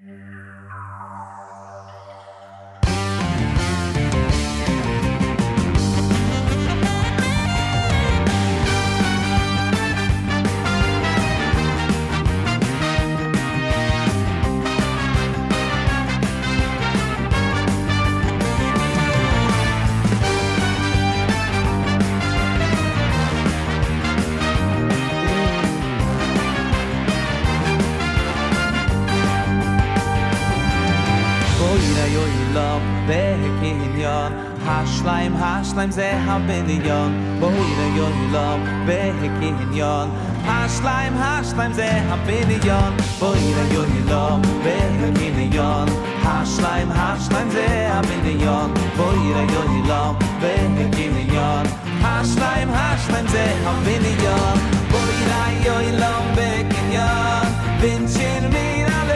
[0.00, 0.37] Mm-hmm.
[36.46, 40.08] bin ich jon bo ihr jon lam Ve Hekin jon
[40.46, 45.88] ha slime ha ze ha bin ich jon bo ihr jon lam Ve Hekin jon
[46.24, 47.16] ha slime ha
[47.54, 51.66] ze ha bin ich jon bo ihr jon lam Ve Hekin jon
[52.02, 52.88] ha slime ha
[53.32, 54.58] ze ha bin ich jon
[54.92, 57.46] bo ihr jon lam Ve Hekin jon
[57.80, 59.07] bin chin mir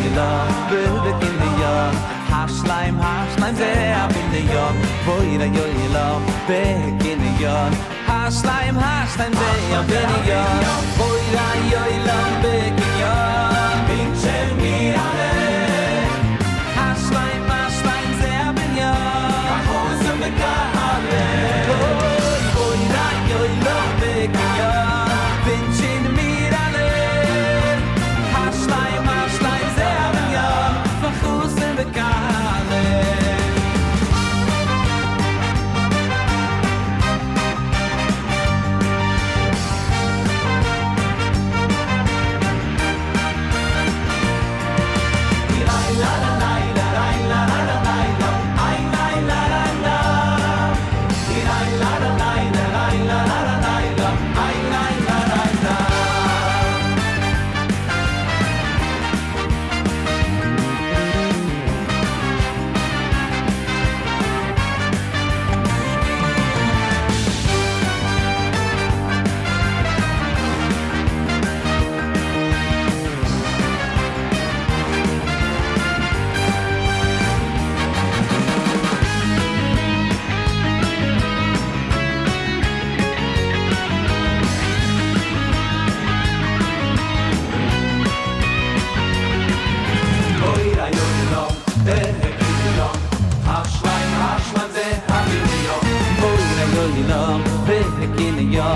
[0.00, 1.94] I'm in the yard.
[2.30, 4.76] Hashleim, hashleim, zeh in the yard.
[5.04, 6.06] Boira yoyla,
[6.46, 7.72] beg in the yard.
[8.06, 10.64] Hashleim, hashleim, zeh in the yard.
[10.98, 12.87] Boira yoyla, beg in the yard.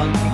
[0.03, 0.32] one.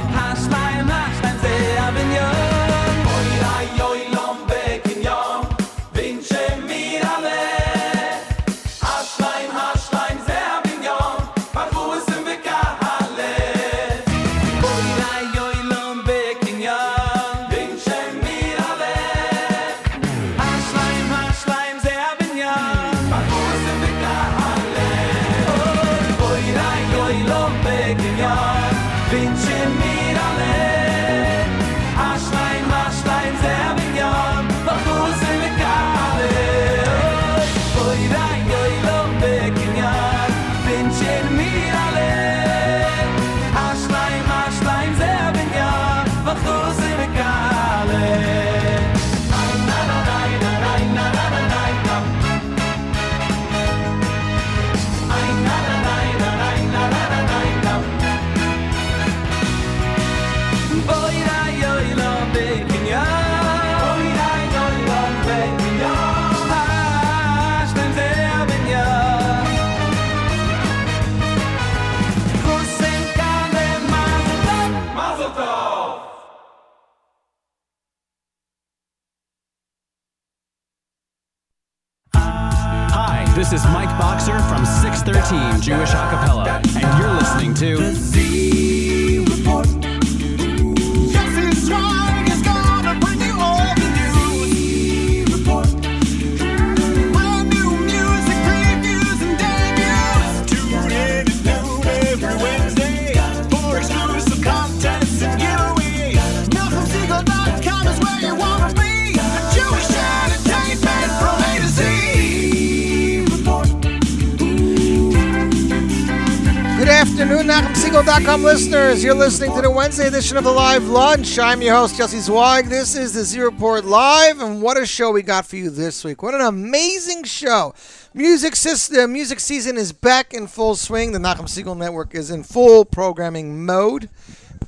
[118.49, 119.05] Listeners.
[119.05, 121.39] You're listening to the Wednesday edition of the Live Lunch.
[121.39, 122.65] I'm your host, Jesse Zweig.
[122.65, 126.03] This is the Z Report Live, and what a show we got for you this
[126.03, 126.23] week.
[126.23, 127.75] What an amazing show.
[128.15, 131.13] Music system, music season is back in full swing.
[131.13, 134.09] The Nachum Segal Network is in full programming mode.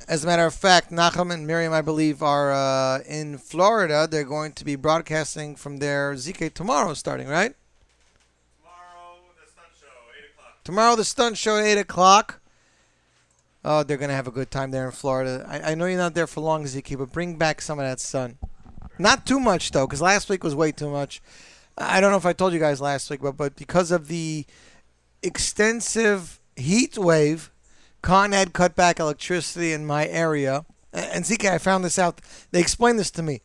[0.07, 4.07] As a matter of fact, Nachum and Miriam, I believe, are uh, in Florida.
[4.11, 7.55] They're going to be broadcasting from their ZK tomorrow, starting, right?
[10.65, 12.40] Tomorrow, the stunt show at 8 o'clock.
[13.65, 15.45] Oh, they're to have a good time there in Florida.
[15.49, 18.01] I, I know you're not there for long, Zeke, but bring back some of that
[18.01, 18.39] sun.
[18.99, 21.21] Not too much, though, because last week was way too much.
[21.77, 24.47] I don't know if I told you guys last week, but, but because of the
[25.23, 27.51] extensive heat wave,
[28.03, 30.65] Con had cut back electricity in my area.
[30.93, 32.21] And Zeke, I found this out.
[32.51, 33.43] They explained this to me.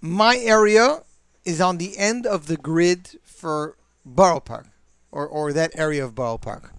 [0.00, 1.02] My area
[1.44, 4.66] is on the end of the grid for Borough Park
[5.12, 6.72] or, or that area of Borough Park.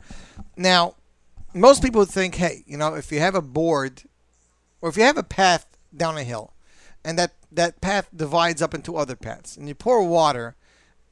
[0.57, 0.95] Now,
[1.53, 4.03] most people think, hey, you know, if you have a board
[4.81, 5.65] or if you have a path
[5.95, 6.53] down a hill
[7.03, 10.55] and that, that path divides up into other paths and you pour water,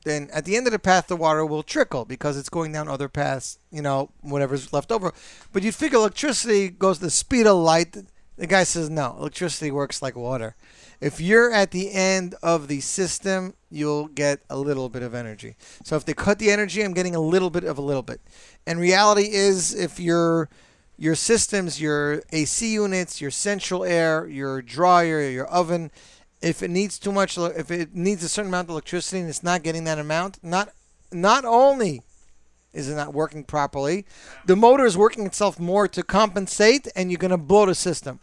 [0.05, 2.87] then at the end of the path, the water will trickle because it's going down
[2.87, 5.13] other paths, you know, whatever's left over.
[5.51, 7.97] But you'd figure electricity goes the speed of light.
[8.39, 10.55] The guy says, no, electricity works like water.
[11.01, 15.57] If you're at the end of the system, you'll get a little bit of energy.
[15.83, 18.21] So if they cut the energy, I'm getting a little bit of a little bit.
[18.65, 20.49] And reality is, if your
[20.97, 25.91] your systems, your AC units, your central air, your dryer, your oven,
[26.41, 29.43] if it needs too much, if it needs a certain amount of electricity and it's
[29.43, 30.69] not getting that amount, not
[31.11, 32.03] not only
[32.71, 34.05] is it not working properly,
[34.45, 38.21] the motor is working itself more to compensate, and you're going to blow the system.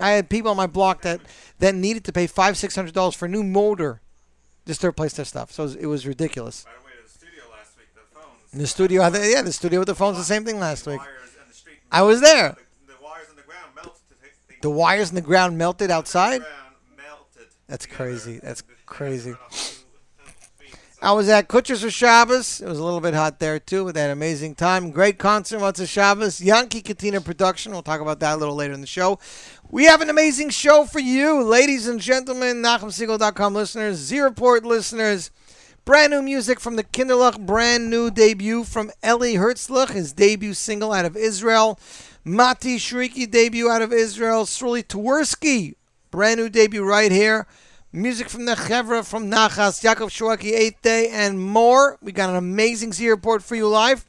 [0.00, 1.20] I had people on my block that,
[1.58, 4.00] that needed to pay five six hundred dollars for a new motor
[4.66, 5.50] just to replace their stuff.
[5.52, 6.64] So it was, it was ridiculous.
[6.64, 8.52] By the way, the studio last week, the phones.
[8.52, 10.98] In the studio, yeah, the studio with the phones, the same thing last week.
[10.98, 11.10] wires
[11.40, 12.50] and the street- I was there.
[12.86, 13.92] The, the wires on the ground melted.
[14.20, 16.42] The, The wires in the ground melted outside.
[16.96, 17.48] melted.
[17.66, 18.38] That's crazy.
[18.42, 19.30] That's crazy.
[19.32, 20.72] went off two feet.
[20.72, 22.60] So I was at Kutsher's for Shabbos.
[22.60, 24.90] It was a little bit hot there too, with that amazing time.
[24.90, 26.40] Great concert, once a Shabbos.
[26.40, 27.70] Yankee Katina production.
[27.70, 29.20] We'll talk about that a little later in the show.
[29.70, 35.30] We have an amazing show for you, ladies and gentlemen, NachumSegal.com listeners, Z Report listeners.
[35.84, 40.92] Brand new music from the Kinderlach, brand new debut from Eli Herzlich, his debut single
[40.92, 41.78] out of Israel.
[42.24, 44.46] Mati Shriki debut out of Israel.
[44.46, 45.76] Sruli Tversky,
[46.10, 47.46] brand new debut right here.
[47.90, 51.96] Music from the Chevra from Nachas, Yaakov Shwekey, Eighth Day, and more.
[52.02, 54.04] We got an amazing Z report for you live.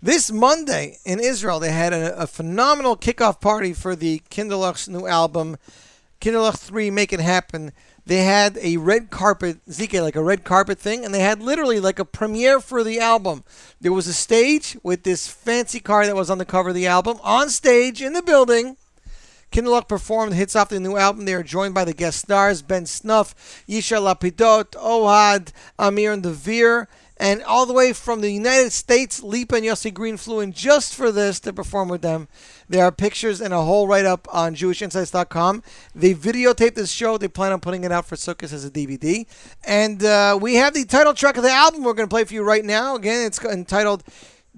[0.00, 5.06] This Monday in Israel, they had a, a phenomenal kickoff party for the Kinderlach's new
[5.06, 5.58] album,
[6.22, 7.72] Kinderluch 3 Make It Happen.
[8.06, 11.78] They had a red carpet, ZK, like a red carpet thing, and they had literally
[11.78, 13.44] like a premiere for the album.
[13.82, 16.86] There was a stage with this fancy car that was on the cover of the
[16.86, 17.18] album.
[17.22, 18.78] On stage in the building,
[19.52, 21.24] Kinderlach performed hits off the new album.
[21.24, 23.34] They are joined by the guest stars Ben Snof,
[23.68, 26.86] Yishai Lapidot, Ohad, Amir and Devere,
[27.20, 30.94] and all the way from the United States, Lipa and Yossi Green flew in just
[30.94, 32.28] for this to perform with them.
[32.66, 35.62] There are pictures and a whole write up on JewishInsights.com.
[35.94, 37.18] They videotaped this show.
[37.18, 39.26] They plan on putting it out for Sukkot as a DVD.
[39.66, 42.32] And uh, we have the title track of the album we're going to play for
[42.32, 42.96] you right now.
[42.96, 44.02] Again, it's entitled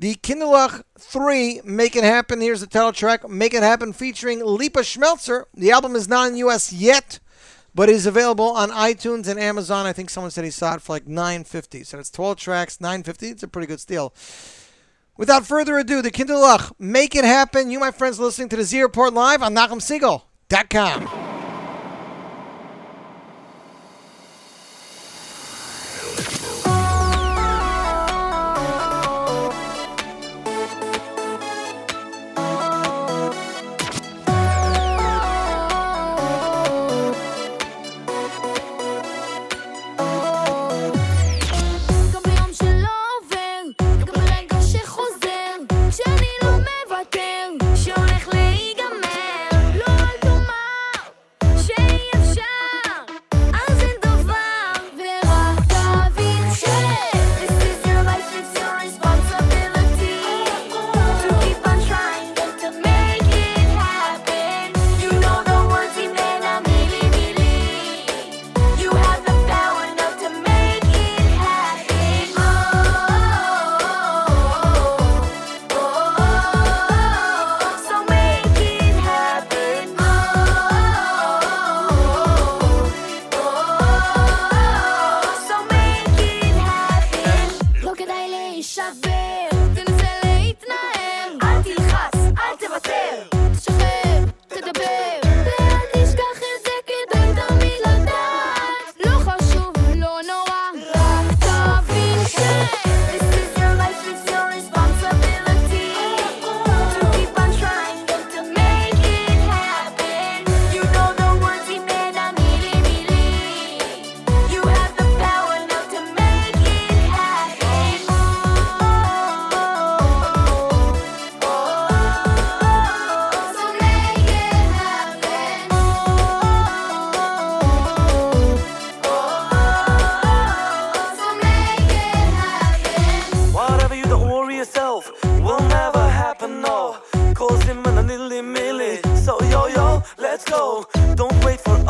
[0.03, 2.41] the Kinderlach 3, Make It Happen.
[2.41, 5.45] Here's the title track, Make It Happen, featuring Lipa Schmeltzer.
[5.55, 6.73] The album is not in U.S.
[6.73, 7.21] yet,
[7.73, 9.87] but is available on iTunes and Amazon.
[9.87, 13.29] I think someone said he saw it for like 950 So it's 12 tracks, 950
[13.29, 14.13] It's a pretty good steal.
[15.17, 17.71] Without further ado, the Kinderlach, Make It Happen.
[17.71, 21.32] You, my friends, listening to the Z Report Live on NachumSegal.com.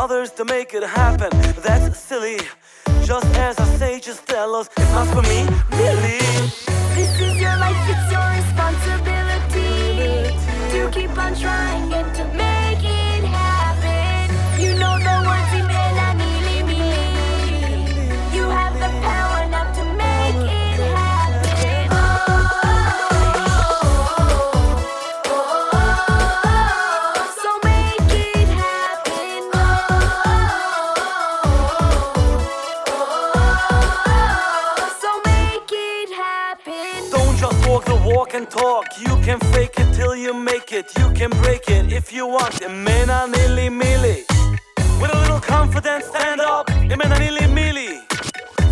[0.03, 1.29] others to make it happen.
[1.61, 2.37] That's silly.
[3.05, 5.39] Just as I say, just tell us it's not for me,
[5.81, 6.19] really.
[6.97, 9.71] This is your life, it's your responsibility
[10.73, 12.42] to keep on trying and to make.
[38.33, 40.91] can talk, you can fake it till you make it.
[40.97, 42.55] You can break it if you want.
[42.67, 44.25] Imena nilly milly.
[44.99, 46.65] With a little confidence, stand up.
[46.93, 48.01] Imena nilly milly.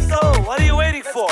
[0.10, 1.30] So, what are you waiting for?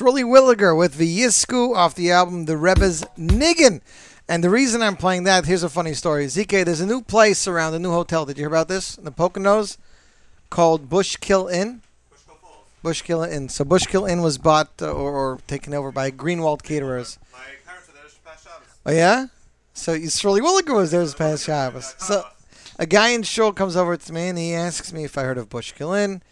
[0.00, 3.80] Is uh, Williger with the Yisku off the album The Rebbe's Niggin.
[4.28, 6.26] And the reason I'm playing that, here's a funny story.
[6.26, 8.24] ZK, there's a new place around a new hotel.
[8.24, 8.96] Did you hear about this?
[8.96, 9.76] In the Poconos
[10.48, 11.82] called Bushkill Inn.
[12.82, 13.48] Bushkill Inn.
[13.48, 17.18] So Bushkill Inn was bought uh, or, or taken over by Greenwald Caterers.
[17.32, 18.68] My parents were there this past Shabbos.
[18.86, 19.26] Oh yeah.
[19.74, 21.94] So Shirley Williger was there this past Shabbos.
[21.98, 22.24] So
[22.78, 25.38] a guy in Shul comes over to me and he asks me if I heard
[25.38, 26.22] of Bushkill Inn.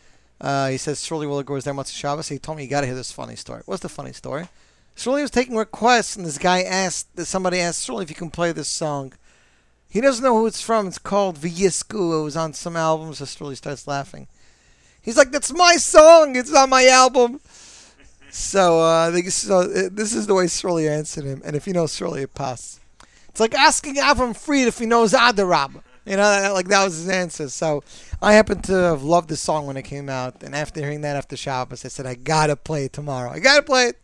[0.40, 2.28] Uh, he says Shirley Williger was there once Shabbos.
[2.28, 3.62] He told me you got to hear this funny story.
[3.66, 4.48] What's the funny story?
[4.94, 8.52] Shirley was taking requests and this guy asked somebody asked Shirley if you can play
[8.52, 9.12] this song.
[9.88, 10.86] He doesn't know who it's from.
[10.86, 12.20] It's called Vyisku.
[12.20, 13.14] It was on some album.
[13.14, 14.26] So Shirley starts laughing.
[15.00, 16.36] He's like, "That's my song.
[16.36, 17.40] It's on my album."
[18.30, 21.40] So, uh, uh, this is the way Shirley answered him.
[21.44, 22.80] And if you know Shirley, it passes.
[23.28, 25.82] It's like asking Avram Fried if he knows Adarab.
[26.08, 27.50] You know, like that was his answer.
[27.50, 27.84] So
[28.22, 31.16] I happen to have loved the song when it came out, and after hearing that
[31.16, 33.30] after Shabbos, I said I gotta play it tomorrow.
[33.30, 33.98] I gotta play it.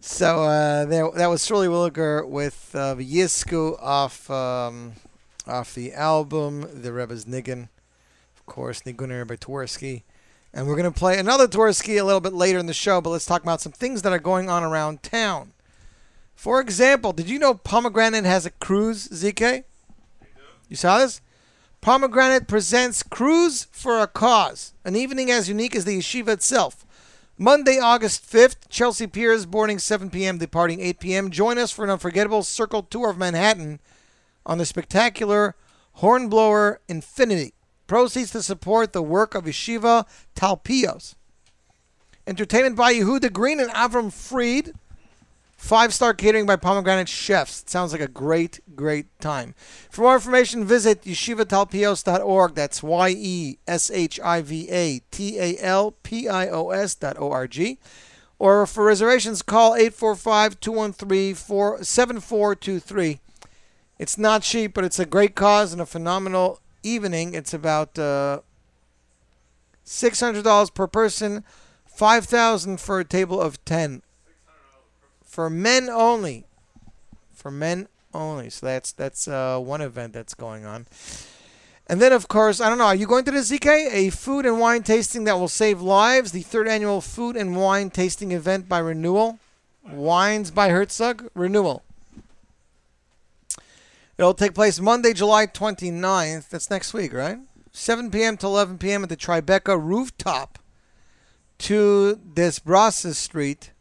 [0.00, 4.92] So uh, there, that was Shirley Williger with uh, Yisku off um,
[5.44, 7.68] off the album The Rebbe's Niggin,
[8.36, 10.04] of course, Niguner by Tversky.
[10.52, 13.26] And we're gonna play another Tversky a little bit later in the show, but let's
[13.26, 15.52] talk about some things that are going on around town.
[16.36, 19.64] For example, did you know Pomegranate has a cruise, ZK?
[20.74, 21.20] You saw this?
[21.80, 26.84] Pomegranate presents Cruise for a Cause, an evening as unique as the yeshiva itself.
[27.38, 31.30] Monday, August 5th, Chelsea Piers, boarding 7 p.m., departing 8 p.m.
[31.30, 33.78] Join us for an unforgettable circle tour of Manhattan
[34.44, 35.54] on the spectacular
[35.92, 37.54] Hornblower Infinity.
[37.86, 41.14] Proceeds to support the work of Yeshiva Talpios.
[42.26, 44.72] Entertainment by Yehuda Green and Avram Fried.
[45.64, 47.62] Five star catering by Pomegranate Chefs.
[47.62, 49.54] It sounds like a great, great time.
[49.88, 52.54] For more information, visit yeshivatalpios.org.
[52.54, 56.94] That's Y E S H I V A T A L P I O S
[56.94, 57.78] dot O R G.
[58.38, 61.34] Or for reservations, call 845 213
[61.82, 63.20] 7423.
[63.98, 67.32] It's not cheap, but it's a great cause and a phenomenal evening.
[67.32, 68.40] It's about uh,
[69.86, 71.42] $600 per person,
[71.86, 74.02] 5000 for a table of 10
[75.34, 76.46] for men only.
[77.32, 78.50] For men only.
[78.50, 80.86] So that's that's uh, one event that's going on.
[81.88, 82.84] And then, of course, I don't know.
[82.84, 83.92] Are you going to the ZK?
[83.92, 86.30] A food and wine tasting that will save lives.
[86.30, 89.40] The third annual food and wine tasting event by Renewal.
[89.90, 91.28] Wines by Herzog.
[91.34, 91.82] Renewal.
[94.16, 96.48] It'll take place Monday, July 29th.
[96.48, 97.38] That's next week, right?
[97.72, 98.36] 7 p.m.
[98.36, 99.02] to 11 p.m.
[99.02, 100.60] at the Tribeca rooftop
[101.58, 103.72] to Desbrosses Street.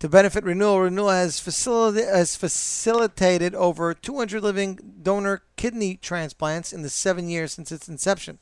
[0.00, 6.88] To benefit Renewal, Renewal has, has facilitated over 200 living donor kidney transplants in the
[6.88, 8.38] seven years since its inception.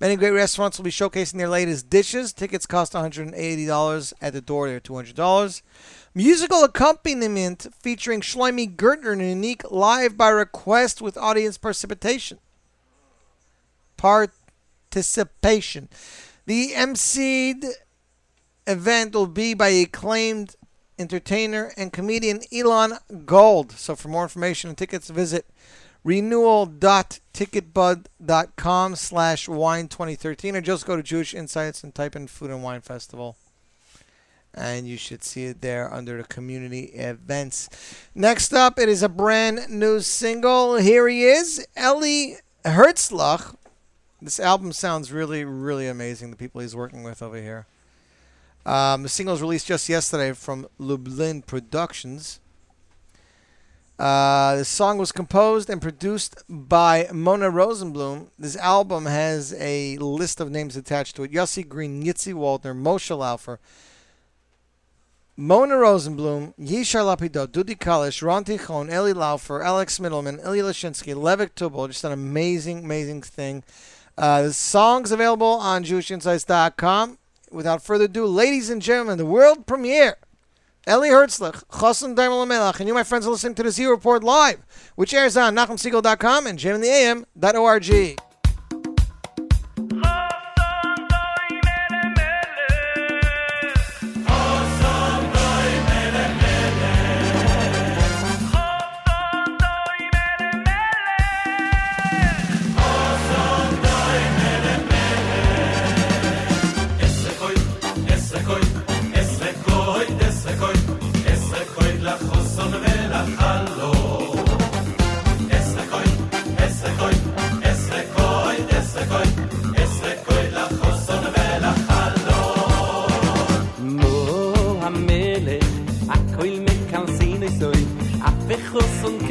[0.00, 2.32] Many great restaurants will be showcasing their latest dishes.
[2.32, 4.68] Tickets cost $180 at the door.
[4.68, 5.62] They're $200.
[6.14, 12.38] Musical accompaniment featuring Shlomi Gertner in a unique live by request with audience participation.
[13.96, 15.88] Participation.
[16.46, 17.64] The emceed
[18.66, 20.56] event will be by acclaimed
[20.98, 23.72] entertainer and comedian Elon Gold.
[23.72, 25.46] So for more information and tickets, visit
[26.04, 32.62] renewal.ticketbud.com slash wine 2013 or just go to Jewish Insights and type in Food and
[32.62, 33.36] Wine Festival.
[34.54, 37.70] And you should see it there under the community events.
[38.14, 40.76] Next up, it is a brand new single.
[40.76, 43.56] Here he is, Eli Herzlich.
[44.20, 46.30] This album sounds really, really amazing.
[46.30, 47.66] The people he's working with over here.
[48.64, 52.40] Um, the single was released just yesterday from Lublin Productions.
[53.98, 58.28] Uh, the song was composed and produced by Mona Rosenblum.
[58.38, 63.16] This album has a list of names attached to it: Yossi Green, Yitzi Waldner, Moshe
[63.16, 63.58] Laufer,
[65.36, 71.54] Mona Rosenblum, Yishai Lapidot, Dudi Kalish, Ron Tichon, Eli Laufer, Alex Middleman, Ilya Lashinsky, Levik
[71.54, 71.88] Tubal.
[71.88, 73.62] Just an amazing, amazing thing.
[74.16, 77.18] Uh, the song's available on JewishInsights.com
[77.52, 80.16] without further ado, ladies and gentlemen, the world premiere.
[80.88, 84.24] Eli Herzlich, Chosun Daimel Melach, and you, my friends, are listening to the Z Report
[84.24, 84.64] Live,
[84.96, 88.31] which airs on NachumSegal.com and JamInTheAM.org.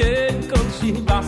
[0.01, 1.21] que quand tu vas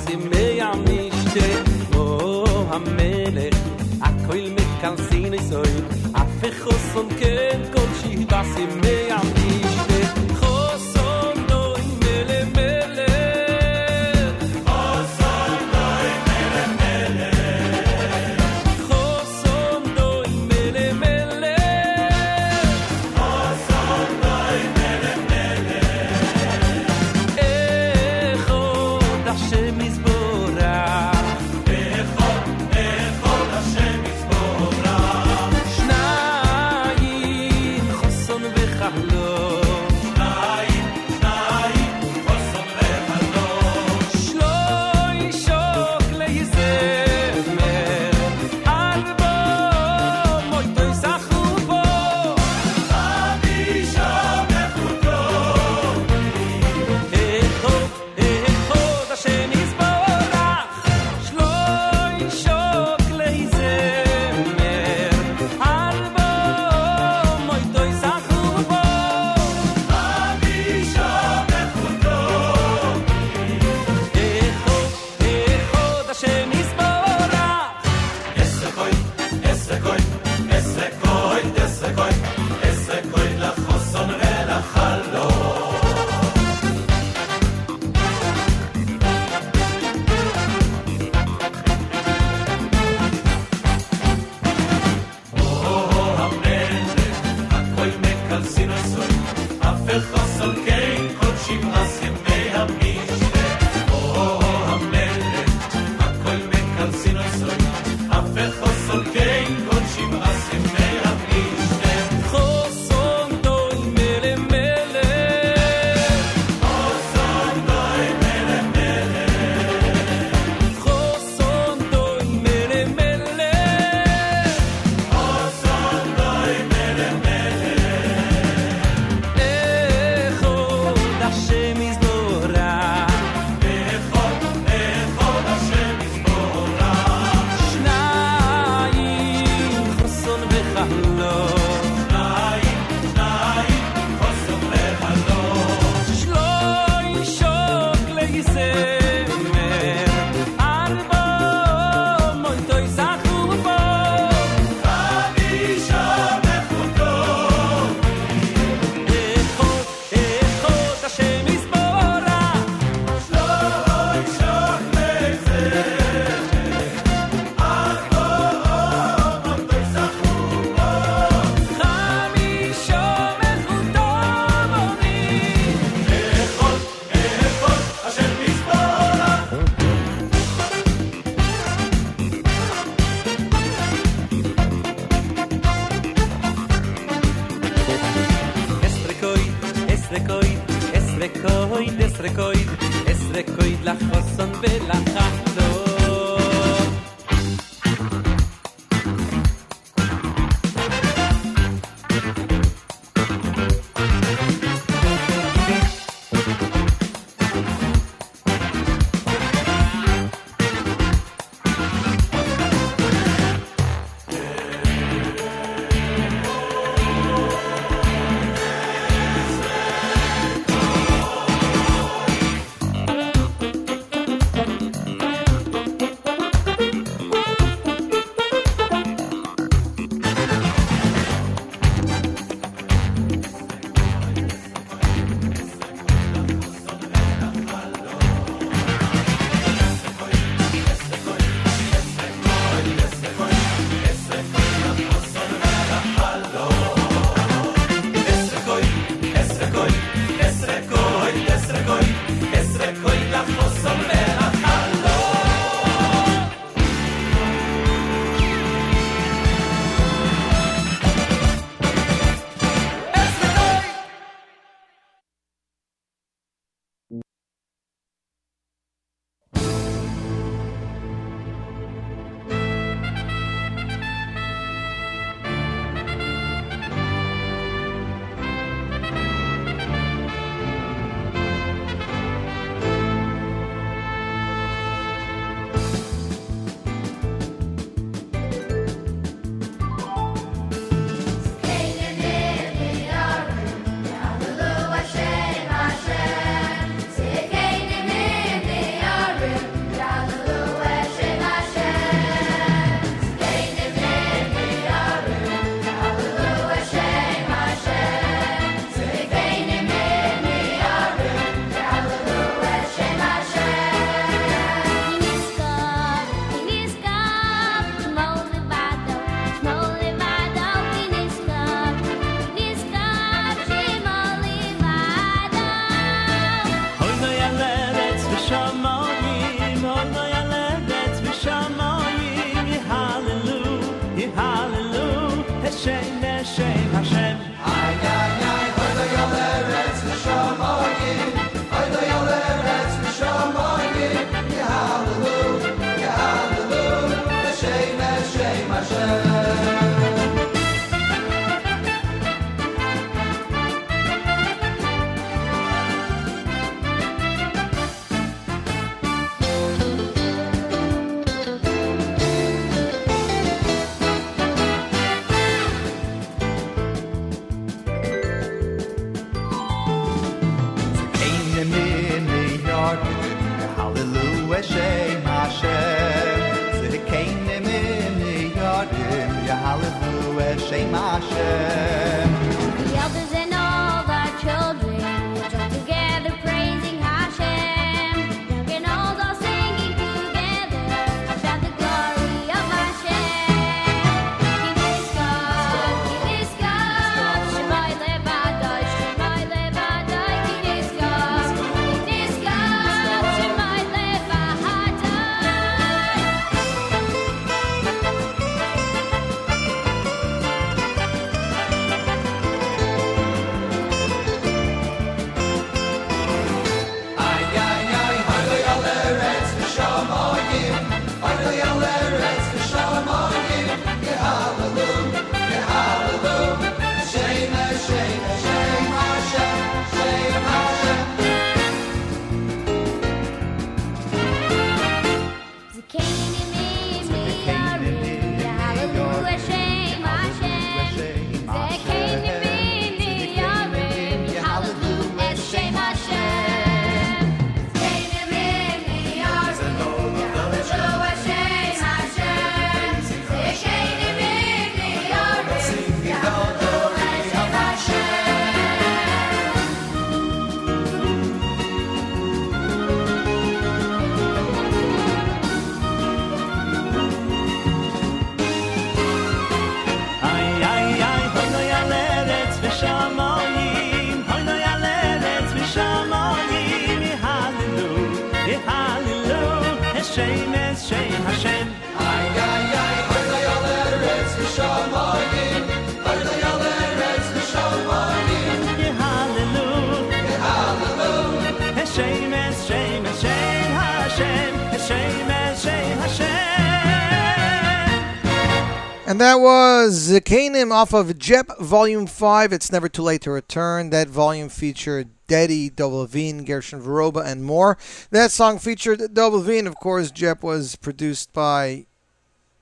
[499.23, 502.51] that was Zakanim off of Jep Volume 5.
[502.51, 503.89] It's Never Too Late to Return.
[503.89, 507.77] That volume featured Dedi, Dov Levine, Gershon Veroba, and more.
[508.11, 509.65] That song featured Dov Levine.
[509.65, 511.85] Of course, Jep was produced by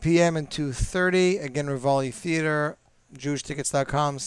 [0.00, 0.36] p.m.
[0.36, 1.42] and 2.30.
[1.42, 2.76] Again, Rivoli Theater,
[3.16, 4.18] jewishtickets.com,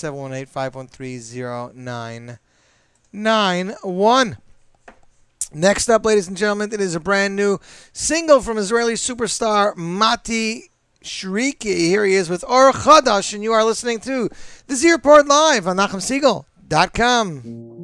[3.13, 4.37] 718-513-0991.
[5.53, 7.59] Next up, ladies and gentlemen, it is a brand new
[7.93, 10.70] single from Israeli superstar Mati
[11.03, 11.87] Shriki.
[11.87, 14.29] Here he is with Or Chadash, and you are listening to
[14.67, 17.81] the Z Report Live on NachumSegal.com.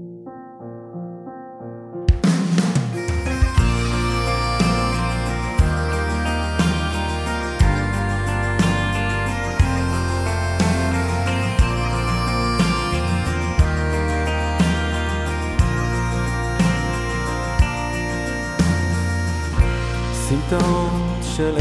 [20.27, 21.55] סימטון של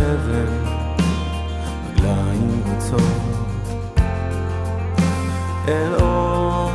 [5.69, 6.71] אל אור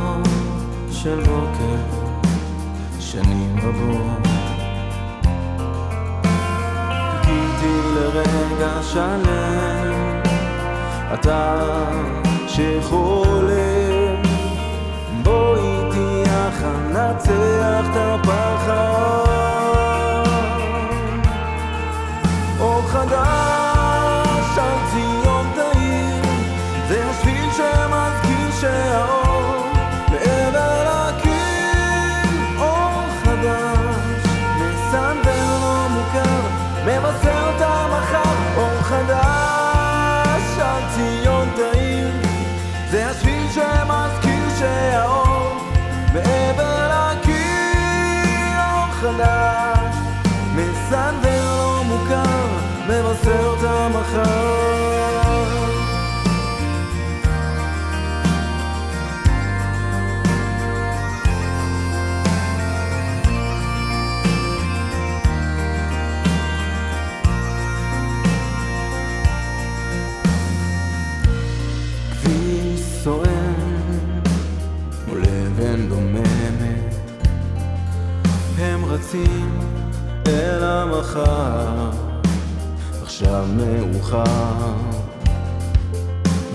[0.90, 1.76] של בוקר,
[3.00, 4.28] שנים רבות.
[7.20, 10.22] חיכיתי לרגע שלם,
[11.14, 11.58] אתה
[12.46, 14.22] שחולם,
[15.22, 19.02] בוא איתי יחד נצח את הפחד.
[22.60, 23.51] אור חדש
[53.12, 54.72] נעשה אותה מחר.
[72.10, 73.52] כביש סואן
[75.08, 76.94] מול אבן דוממת
[78.58, 79.58] הם רצים
[80.26, 82.01] אל המחר
[83.22, 84.22] עכשיו מאוחר,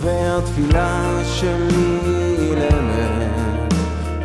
[0.02, 2.00] והתפילה שלי
[2.40, 3.74] אילמת,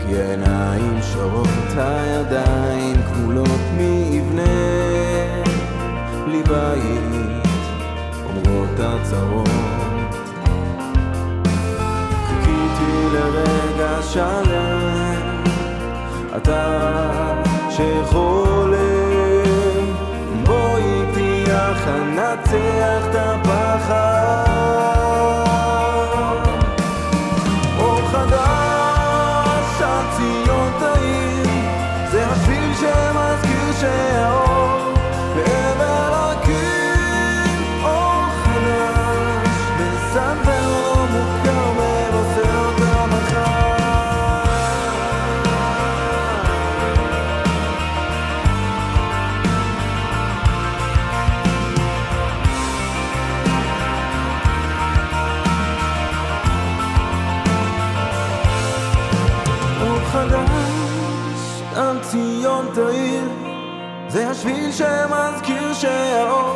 [0.01, 4.43] כי העיניים שרות, הידיים כמולות מאבנה,
[6.25, 7.47] בלי בית,
[8.25, 9.49] אומרות הצהרות.
[12.27, 15.43] חיכיתי לרגע שלם,
[16.37, 16.81] אתה
[17.71, 18.72] שחולם,
[21.87, 24.52] ננצח את הפחד?
[64.73, 66.52] שמזכיר שהאור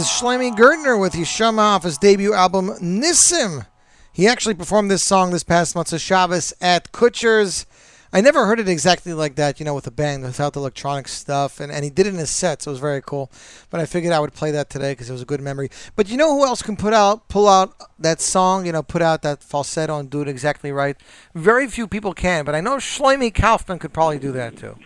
[0.00, 3.66] is Shlomi Gertner with Yishama off his debut album Nissim.
[4.10, 7.66] He actually performed this song this past Motzei Shabbos at Kutsher's.
[8.10, 11.08] I never heard it exactly like that, you know, with a band without the electronic
[11.08, 13.30] stuff, and, and he did it in his set, so it was very cool.
[13.68, 15.68] But I figured I would play that today because it was a good memory.
[15.94, 19.02] But you know who else can put out, pull out that song, you know, put
[19.02, 20.96] out that falsetto and do it exactly right?
[21.34, 24.78] Very few people can, but I know Shlomi Kaufman could probably do that too.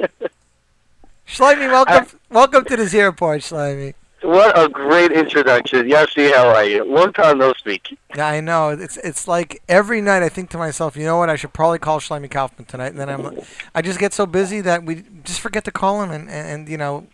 [1.32, 3.94] Shlomi, welcome, welcome to the zero point, Shlomi.
[4.20, 5.88] What a great introduction.
[5.88, 6.84] Yossi, how are you?
[6.84, 7.98] Long time no speak.
[8.14, 8.68] Yeah, I know.
[8.68, 11.30] It's it's like every night I think to myself, you know what?
[11.30, 13.40] I should probably call Shlomi Kaufman tonight, and then I'm,
[13.74, 16.68] I just get so busy that we just forget to call him, and and, and
[16.68, 17.06] you know,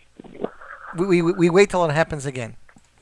[0.97, 2.57] we, we we wait till it happens again.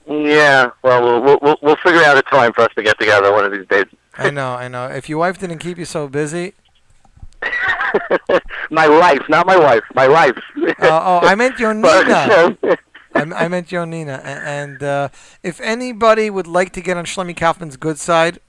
[0.06, 3.32] Yeah, well, we'll, we'll, we'll, we'll figure out a time for us to get together
[3.32, 3.86] one of these days.
[4.20, 4.86] I know, I know.
[4.86, 6.54] If your wife didn't keep you so busy,
[8.72, 10.38] my life, not my wife, my life.
[10.58, 12.58] uh, oh, I meant your Nina.
[13.16, 14.22] I, I meant your Nina.
[14.24, 15.10] And uh,
[15.44, 18.40] if anybody would like to get on Shlomi Kaufman's good side,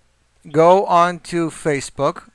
[0.50, 2.30] go on to Facebook.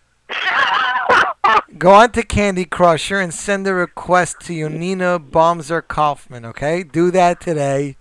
[1.78, 6.84] Go on to Candy Crusher and send a request to Yonina Bomzer Kaufman, okay?
[6.84, 7.98] Do that today.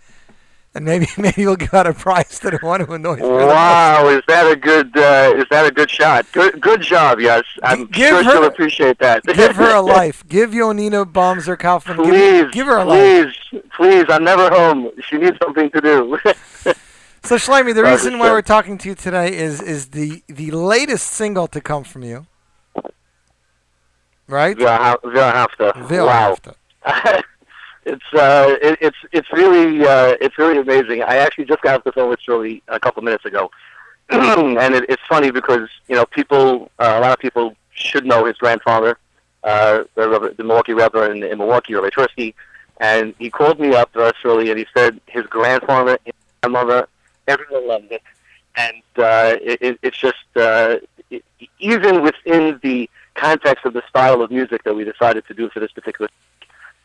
[0.75, 3.29] And maybe maybe you'll give out a prize to the one who annoys me.
[3.29, 6.27] wow, is that a good uh, is that a good shot?
[6.33, 7.43] Good good job, yes.
[7.63, 9.23] I'm give sure her- she'll appreciate that.
[9.43, 10.27] Give her a life.
[10.29, 11.97] Give Yonina Nina Bomzer Kaufman.
[11.99, 13.35] Give, Please, give her a life.
[13.51, 14.05] please, please.
[14.09, 14.91] I'm never home.
[15.09, 16.19] She needs something to do.
[17.25, 21.07] So Shlomi, the reason why we're talking to you today is is the the latest
[21.07, 22.27] single to come from you,
[24.27, 24.59] right?
[24.59, 25.73] We'll have to.
[25.89, 27.23] Wow.
[27.85, 31.03] It's uh, it, it's it's really uh, it's really amazing.
[31.03, 33.51] I actually just got off the phone with Shirley a couple minutes ago,
[34.11, 38.25] and it, it's funny because you know people, uh, a lot of people should know
[38.25, 38.99] his grandfather,
[39.43, 42.35] uh, the, the Milwaukee Rebbe in, in Milwaukee, Rabbi Twerski,
[42.79, 46.89] and he called me up uh, Shirley, and he said his grandfather, his grandmother,
[47.27, 48.03] everyone loved it,
[48.57, 50.77] and uh, it, it, it's just uh,
[51.11, 51.25] it,
[51.59, 55.61] even within the context of the style of music that we decided to do for
[55.61, 56.09] this particular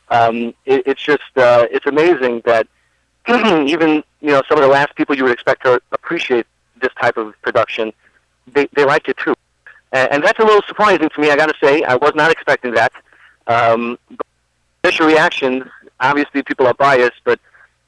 [0.10, 2.68] um, it, it's just uh, it's amazing that
[3.28, 6.46] even you know some of the last people you would expect to appreciate
[6.82, 7.92] this type of production,
[8.54, 9.36] they they liked it too,
[9.92, 11.32] and, and that's a little surprising to me.
[11.32, 12.92] I got to say, I was not expecting that.
[13.48, 14.26] Um, but
[14.84, 15.64] initial reactions,
[16.00, 17.40] obviously, people are biased, but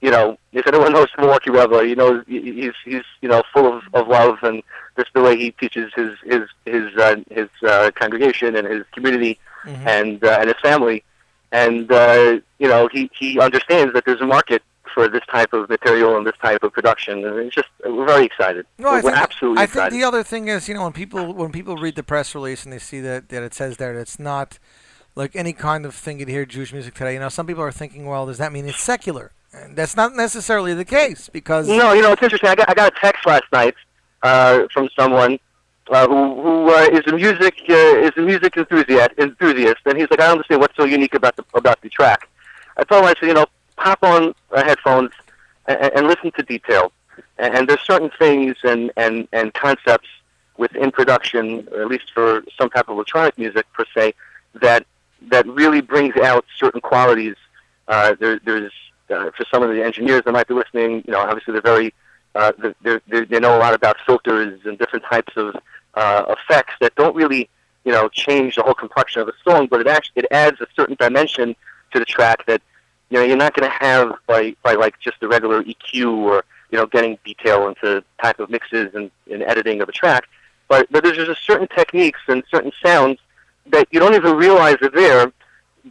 [0.01, 3.83] you know, if anyone knows Milwaukee Rebbe, you know he's he's you know full of,
[3.93, 4.63] of love and
[4.97, 9.39] just the way he teaches his his his uh, his uh, congregation and his community
[9.85, 11.03] and uh, and his family,
[11.51, 14.61] and uh, you know he he understands that there's a market
[14.93, 18.25] for this type of material and this type of production, and it's just we're very
[18.25, 18.65] excited.
[18.77, 19.91] No, I we're, think, absolutely I excited.
[19.91, 22.63] think the other thing is, you know, when people when people read the press release
[22.63, 24.59] and they see that, that it says there that it's not
[25.15, 27.13] like any kind of thing you'd hear Jewish music today.
[27.13, 29.31] You know, some people are thinking, well, does that mean it's secular?
[29.53, 32.49] And that's not necessarily the case because No, you know it's interesting.
[32.49, 33.75] I got I got a text last night
[34.21, 35.39] uh, from someone
[35.89, 40.09] uh, who who uh, is a music uh, is a music enthusiast enthusiast, and he's
[40.09, 42.29] like, I don't understand what's so unique about the about the track.
[42.77, 45.11] I told him I said, you know, pop on uh, headphones
[45.67, 46.91] and, and listen to detail.
[47.37, 50.07] And, and there's certain things and, and, and concepts
[50.57, 54.13] within production, at least for some type of electronic music per se,
[54.55, 54.85] that
[55.29, 57.35] that really brings out certain qualities.
[57.87, 58.71] Uh, there, there's
[59.09, 61.93] uh, for some of the engineers that might be listening, you know, obviously they're very
[62.35, 65.55] uh, they they know a lot about filters and different types of
[65.95, 67.49] uh, effects that don't really
[67.85, 70.67] you know change the whole complexion of a song, but it actually it adds a
[70.75, 71.55] certain dimension
[71.91, 72.61] to the track that
[73.09, 76.43] you know you're not going to have by by like just the regular EQ or
[76.71, 80.27] you know getting detail into type of mixes and, and editing of a track,
[80.67, 83.19] but but there's just certain techniques and certain sounds
[83.67, 85.31] that you don't even realize are there,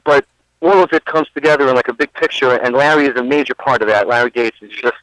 [0.04, 0.26] but
[0.60, 3.54] all of it comes together in like a big picture, and Larry is a major
[3.54, 4.08] part of that.
[4.08, 4.96] Larry Gates is just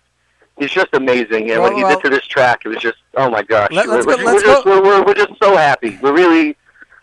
[0.58, 2.98] he's just amazing, and Well, what he well- did to this track, it was just
[3.16, 5.98] oh my gosh, Let- we're, go- we're, just, we're, we're, just so happy.
[6.02, 6.56] We're really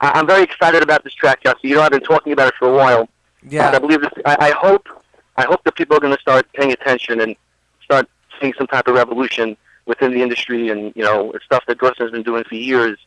[0.03, 1.59] I'm very excited about this track, Jesse.
[1.63, 3.09] You know, I've been talking about it for a while.
[3.49, 3.69] Yeah.
[3.69, 4.11] And I believe this.
[4.27, 4.89] I, I hope,
[5.37, 7.37] I hope that people are going to start paying attention and
[7.85, 8.09] start
[8.41, 12.11] seeing some type of revolution within the industry, and you know, stuff that Gerson has
[12.11, 12.99] been doing for years.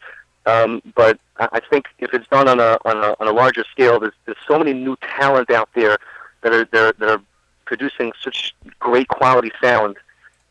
[0.45, 3.65] Um, but I I think if it's done on a on a on a larger
[3.71, 5.97] scale, there's there's so many new talent out there
[6.41, 7.21] that are that are, that are
[7.65, 9.97] producing such great quality sound.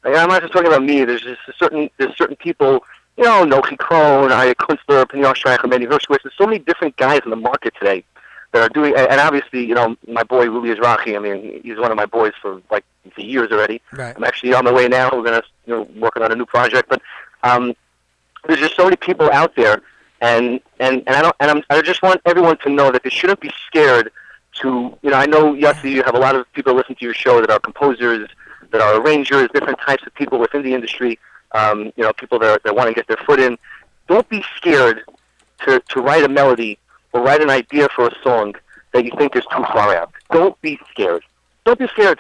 [0.05, 1.05] Like, I'm not just talking about me.
[1.05, 2.84] There's just a certain there's certain people,
[3.16, 6.22] you know, Nochi Krohn, Aya Kunstler, Peniel Streicher, Manny Hirschwitz.
[6.22, 8.05] There's so many different guys in the market today
[8.52, 8.94] that are doing.
[8.96, 11.16] And obviously, you know, my boy Ruli Izrahi.
[11.16, 12.84] I mean, he's one of my boys for like
[13.14, 13.80] for years already.
[13.92, 14.14] Right.
[14.14, 15.11] I'm actually on the way now.
[15.11, 17.00] We're gonna you know working on a new project, but
[17.42, 17.74] um,
[18.46, 19.80] there's just so many people out there,
[20.20, 23.11] and and and I don't and I'm, I just want everyone to know that they
[23.11, 24.12] shouldn't be scared
[24.61, 27.14] to you know I know Yossi, you have a lot of people listen to your
[27.14, 28.28] show that are composers,
[28.70, 31.18] that are arrangers, different types of people within the industry.
[31.52, 33.57] Um, you know, people that, that want to get their foot in.
[34.09, 35.02] Don't be scared
[35.64, 36.78] to, to write a melody
[37.12, 38.55] or write an idea for a song
[38.92, 40.12] that you think is too far out.
[40.32, 41.22] Don't be scared.
[41.64, 42.18] Don't be scared.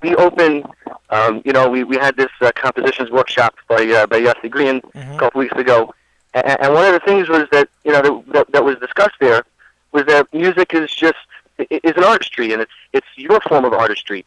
[0.00, 0.64] Be open.
[1.10, 4.80] Um, you know, we, we had this uh, compositions workshop by uh, by Yossi Green
[4.94, 5.94] a couple weeks ago,
[6.34, 9.14] and, and one of the things was that you know that, that, that was discussed
[9.20, 9.44] there
[9.92, 11.16] was that music is just
[11.58, 14.24] is an artistry, and it's it's your form of artistry.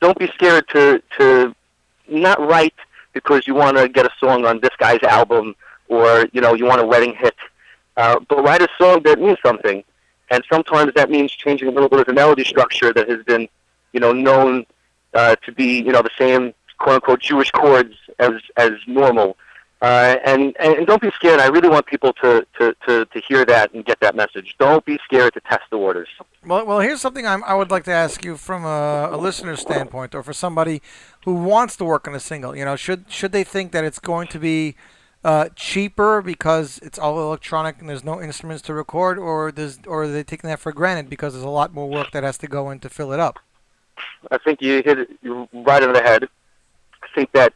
[0.00, 1.54] Don't be scared to to
[2.08, 2.74] not write
[3.12, 5.54] because you want to get a song on this guy's album
[5.88, 7.36] or you know you want a wedding hit,
[7.96, 9.84] uh, but write a song that means something.
[10.30, 13.48] And sometimes that means changing a little bit of the melody structure that has been,
[13.92, 14.64] you know, known
[15.12, 19.36] uh, to be, you know, the same quote unquote Jewish chords as as normal.
[19.82, 21.40] Uh, and, and don't be scared.
[21.40, 24.54] I really want people to, to, to, to hear that and get that message.
[24.56, 26.08] Don't be scared to test the waters.
[26.46, 29.60] Well, well, here's something I'm, I would like to ask you from a, a listener's
[29.60, 30.82] standpoint, or for somebody
[31.24, 32.56] who wants to work on a single.
[32.56, 34.76] You know, should should they think that it's going to be
[35.24, 40.04] uh, cheaper because it's all electronic and there's no instruments to record, or does or
[40.04, 42.46] are they taking that for granted because there's a lot more work that has to
[42.46, 43.40] go in to fill it up?
[44.30, 45.08] I think you hit it
[45.52, 46.28] right on the head.
[47.02, 47.52] I think that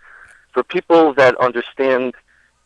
[0.57, 2.15] for people that understand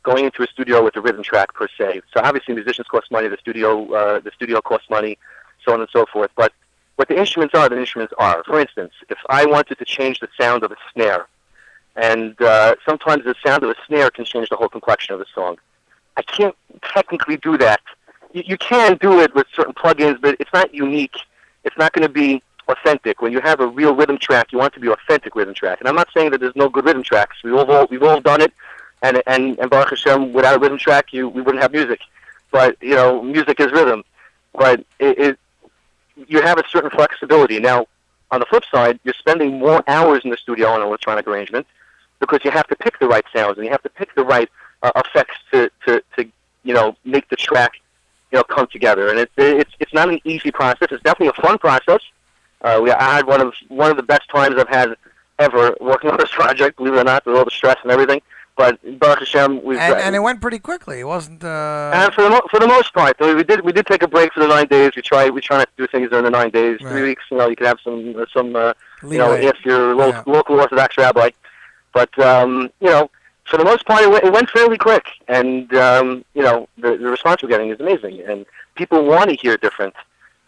[0.04, 3.26] going into a studio with a rhythm track per se, so obviously musicians cost money,
[3.26, 5.18] the studio uh, the studio costs money,
[5.64, 6.30] so on and so forth.
[6.36, 6.52] But
[6.94, 8.44] what the instruments are, the instruments are.
[8.44, 11.26] For instance, if I wanted to change the sound of a snare,
[11.96, 15.26] and uh, sometimes the sound of a snare can change the whole complexion of a
[15.34, 15.56] song.
[16.16, 16.54] I can't
[16.94, 17.80] technically do that.
[18.32, 21.16] You, you can do it with certain plugins, but it's not unique.
[21.64, 23.22] It's not going to be authentic.
[23.22, 25.80] When you have a real rhythm track, you want it to be authentic rhythm track.
[25.80, 27.36] And I'm not saying that there's no good rhythm tracks.
[27.42, 28.52] We've all we've all done it,
[29.02, 32.00] and and and Baruch Hashem, without a rhythm track, you we wouldn't have music.
[32.50, 34.04] But you know, music is rhythm.
[34.52, 35.38] But it, it
[36.28, 37.58] you have a certain flexibility.
[37.60, 37.86] Now,
[38.30, 41.66] on the flip side, you're spending more hours in the studio on an electronic arrangement
[42.18, 44.48] because you have to pick the right sounds and you have to pick the right
[44.82, 46.30] uh, effects to, to, to
[46.62, 47.72] you know make the track
[48.30, 49.08] you know come together.
[49.08, 50.88] And it's it's it's not an easy process.
[50.90, 52.00] It's definitely a fun process.
[52.62, 54.94] Uh, we I had one of one of the best times I've had
[55.38, 56.76] ever working on this project.
[56.76, 58.20] Believe it or not, with all the stress and everything.
[58.56, 61.00] But Baruch Hashem, we've And, and it went pretty quickly.
[61.00, 61.42] It wasn't.
[61.42, 64.02] Uh, and for the mo- for the most part, though, we did we did take
[64.02, 64.90] a break for the nine days.
[64.94, 66.78] We try we try not to do things during the nine days.
[66.80, 69.94] Three weeks, you know, you can have some uh, some uh, you know if you're
[69.94, 70.22] lo- Yeah.
[70.26, 71.30] local Orthodox rabbi.
[71.94, 73.10] But um, you know,
[73.44, 76.98] for the most part, it went, it went fairly quick, and um, you know, the,
[76.98, 78.44] the response we're getting is amazing, and
[78.74, 79.94] people want to hear different.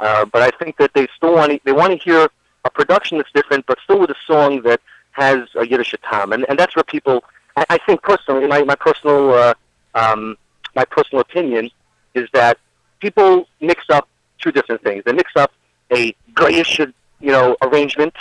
[0.01, 2.29] Uh, but I think that they still want to, they want to hear
[2.65, 4.81] a production that's different, but still with a song that
[5.13, 7.25] has a Yiddish tam, and and that's where people.
[7.57, 9.55] I, I think personally, my my personal uh,
[9.95, 10.37] um,
[10.75, 11.71] my personal opinion
[12.15, 12.59] is that
[13.01, 15.03] people mix up two different things.
[15.05, 15.53] They mix up
[15.93, 18.15] a grayish, you know, arrangement,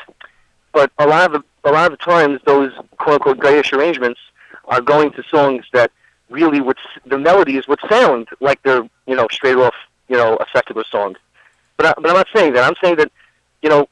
[0.73, 4.19] but a lot of the, a lot of the times those quote unquote grayish arrangements
[4.65, 5.91] are going to songs that
[6.29, 9.75] really would the melodies would sound like they're you know straight off
[10.07, 11.15] you know a secular song.
[11.81, 12.63] But I, but I'm not saying that.
[12.63, 13.11] I'm saying that
[13.63, 13.89] you know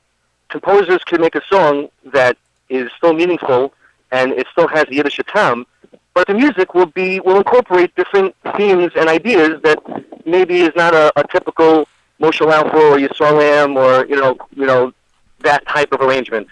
[0.49, 2.37] composers can make a song that
[2.69, 3.73] is still meaningful
[4.11, 5.65] and it still has Yiddish tam,
[6.13, 9.79] but the music will be will incorporate different themes and ideas that
[10.23, 11.87] maybe is not a, a typical
[12.21, 14.93] Moshe Laufer or Yisroel Lamm or you know you know
[15.39, 16.47] that type of arrangement.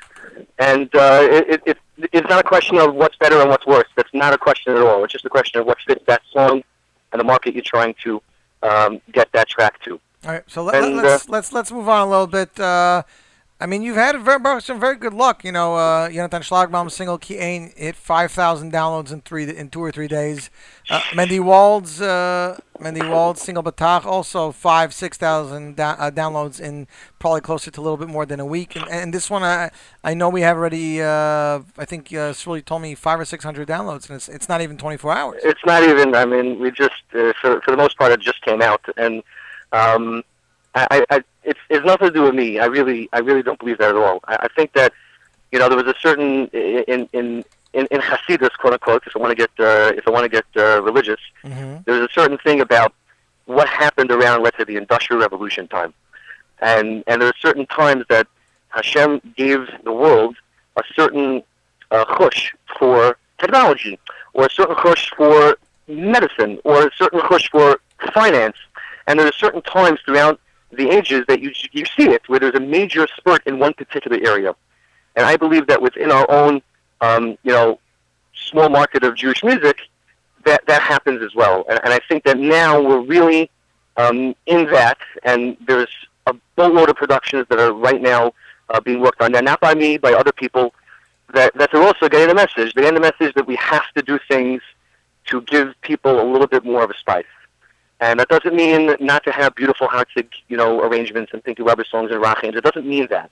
[0.58, 1.78] And uh, it, it,
[2.14, 3.90] it's not a question of what's better and what's worse.
[3.96, 5.04] That's not a question at all.
[5.04, 6.64] It's just a question of what fits that song
[7.12, 8.24] and the market you're trying to
[8.64, 10.00] um, get that track to.
[10.28, 12.60] All right, so let, And, let, us let's let's move on a little bit.
[12.60, 13.04] Uh,
[13.62, 15.46] I mean, you've had very, some very good luck.
[15.46, 19.70] You know, uh, Jonathan Schlagbaum's single "Ki Ein" hit five thousand downloads in three in
[19.70, 20.50] two or three days.
[20.90, 26.88] Uh, Mendy Wald's uh, Mendy Wald's single "Batach" also five six thousand uh, downloads in
[27.20, 28.76] probably closer to a little bit more than a week.
[28.76, 29.72] And, and this one, I
[30.04, 31.02] I know we have already.
[31.02, 34.50] Uh, I think uh, Shirley told me five or six hundred downloads, and it's it's
[34.50, 35.42] not even twenty four hours.
[35.46, 36.16] It's not even.
[36.16, 39.24] I mean, we just uh, for for the most part, it just came out, and
[39.72, 40.24] um,
[40.76, 42.60] I, I, it's it's nothing to do with me.
[42.60, 44.20] I really I really don't believe that at all.
[44.26, 44.94] I, I think that
[45.52, 47.44] you know there was a certain in in
[47.74, 50.30] in, in Hasidus, quote unquote, if I want to get uh, if I want to
[50.30, 51.78] get uh, religious, Mm-hmm.
[51.86, 52.94] there was a certain thing about
[53.46, 55.94] what happened around let's say the Industrial Revolution time,
[56.62, 58.28] and and there are certain times that
[58.70, 60.36] Hashem gave the world
[60.76, 61.44] a certain
[61.92, 63.98] uh, chush for technology,
[64.34, 65.58] or a certain chush for
[65.88, 67.80] medicine, or a certain chush for
[68.14, 68.58] finance,
[69.08, 70.40] and there are certain times throughout
[70.72, 74.18] the ages that you you see it where there's a major spurt in one particular
[74.26, 74.54] area,
[75.16, 76.62] and I believe that within our own
[77.02, 77.80] um, you know
[78.36, 79.80] small market of Jewish music,
[80.46, 83.50] that that happens as well, and, and I think that now we're really
[83.96, 85.90] um, in that, and there's
[86.28, 88.34] a, boatload of productions that are right now
[88.70, 89.32] uh, being worked on.
[89.32, 90.74] Now, not by me, by other people.
[91.34, 92.74] That that they're also getting the message.
[92.74, 94.62] They're getting the message that we have to do things
[95.26, 97.26] to give people a little bit more of a spice.
[98.00, 101.84] And that doesn't mean not to have beautiful Hartzig, you know, arrangements and Pinky Weber
[101.84, 102.56] songs and Rachims.
[102.56, 103.32] It doesn't mean that.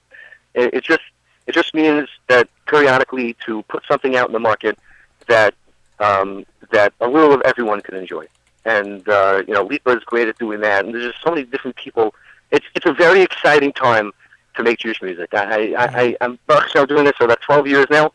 [0.56, 1.04] It, it just
[1.46, 4.80] it just means that periodically to put something out in the market
[5.28, 5.54] that
[6.00, 8.28] um, that a little of everyone can enjoy.
[8.66, 10.86] And uh, you know, Lipa is great at doing that.
[10.86, 12.16] And there's just so many different people.
[12.52, 14.12] It's it's a very exciting time
[14.56, 15.34] to make Jewish music.
[15.34, 16.40] I I, I I'm
[16.88, 18.12] doing this for about 12 years now.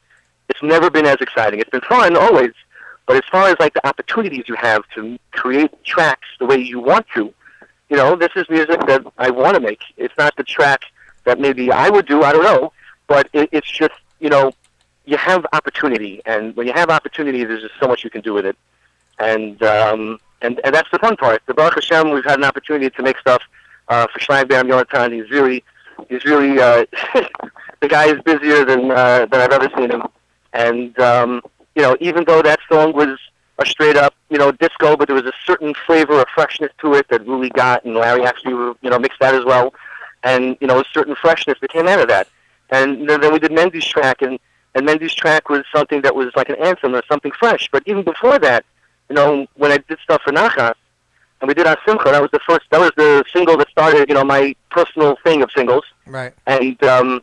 [0.49, 1.61] It's never been as exciting.
[1.61, 2.53] It's been fun always,
[3.11, 6.79] but as far as like the opportunities you have to create tracks the way you
[6.79, 7.35] want to,
[7.89, 9.81] you know, this is music that I want to make.
[9.97, 10.83] It's not the track
[11.25, 12.23] that maybe I would do.
[12.23, 12.73] I don't know,
[13.09, 14.53] but it, it's just you know,
[15.07, 18.33] you have opportunity, and when you have opportunity, there's just so much you can do
[18.33, 18.57] with it,
[19.19, 21.43] and um, and and that's the fun part.
[21.47, 23.43] The Baruch Hashem, we've had an opportunity to make stuff
[23.89, 25.13] uh, for Schleimbaum Yonatan.
[25.13, 25.65] He's really,
[26.09, 26.85] he's really, uh,
[27.81, 30.05] the guy is busier than uh, than I've ever seen him,
[30.53, 31.43] and um,
[31.75, 33.19] you know, even though that song was
[33.59, 36.95] a straight up, you know, disco, but there was a certain flavor of freshness to
[36.95, 39.75] it that Ruli got, and Larry actually, you know, mixed that as well,
[40.23, 42.29] and you know, a certain freshness that came out of that.
[42.71, 44.39] And then then we did Mendy's track, and
[44.75, 47.69] and Mendy's track was something that was like an anthem or something fresh.
[47.71, 48.65] But even before that,
[49.09, 50.75] you know, when I did stuff for Nachas,
[51.41, 54.09] and we did our Simcha, that was the first, that was the single that started,
[54.09, 55.85] you know, my personal thing of singles.
[56.07, 56.33] Right.
[56.47, 57.23] And um,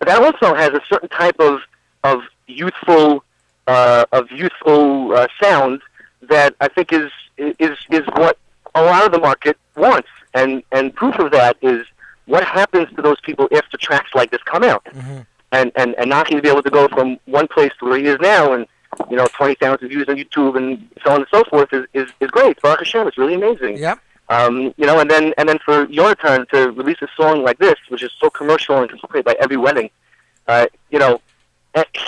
[0.00, 1.60] that also has a certain type of
[2.04, 3.24] of youthful
[3.68, 5.82] uh, of youthful uh, sound
[6.22, 8.38] that I think is is is what
[8.74, 10.08] a lot of the market wants.
[10.34, 11.86] And and proof of that is
[12.26, 14.86] what happens to those people after tracks like this come out.
[15.52, 18.06] And and and Naki to be able to go from one place to where he
[18.06, 18.66] is now, and
[19.10, 22.10] you know, twenty thousand views on YouTube and so on and so forth is is,
[22.20, 22.60] is great.
[22.60, 23.78] Baruch Hashem, it's really amazing.
[23.78, 23.98] Yep.
[24.30, 27.76] Um, you know, and then and then for Yonatan to release a song like this,
[27.88, 29.88] which is so commercial and played by every wedding,
[30.46, 31.20] uh, you know,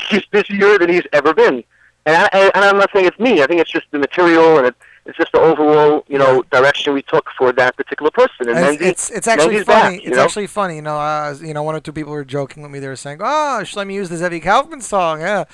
[0.09, 1.64] he's busier than he's ever been.
[2.07, 3.43] And, I, and I'm not saying it's me.
[3.43, 4.75] I think it's just the material and it,
[5.07, 8.49] it's just the overall, you know, direction we took for that particular person.
[8.49, 9.97] And It's, Mendy- it's, it's actually Mendy's funny.
[9.99, 10.23] back, it's know?
[10.25, 10.77] actually funny.
[10.77, 12.79] You know, uh, you know, one or two people were joking with me.
[12.79, 15.45] They were saying, "Oh, Shlomi used the Zevi Kaufman song." Yeah.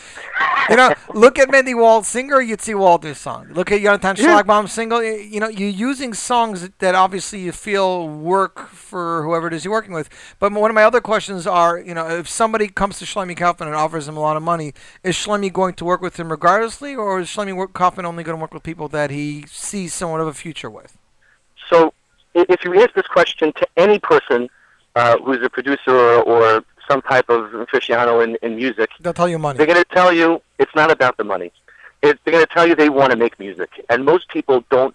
[0.69, 3.49] you know, look at Mendy Wald singer, Yitzi Walter's song.
[3.53, 4.43] Look at Yonatan Yeah.
[4.43, 5.03] Schlagbaum single.
[5.03, 9.73] You know, you're using songs that obviously you feel work for whoever it is you're
[9.73, 10.09] working with.
[10.39, 13.69] But one of my other questions are, you know, if somebody comes to Shlomi Kaufman
[13.69, 14.75] and offers him a lot of money,
[15.05, 18.41] is Shlomi going to work with him regardlessly, or is Shlomi Kaufman only going to
[18.41, 20.97] work with people that he sees somewhat of a future with?
[21.68, 21.93] So,
[22.34, 24.49] if you ask this question to any person
[24.95, 29.28] uh, who's a producer or, or some type of aficionado in, in music, They'll tell
[29.28, 29.57] you money.
[29.59, 31.51] they're going to tell you it's not about the money.
[32.03, 34.95] It, they're going to tell you they want to make music, and most people don't.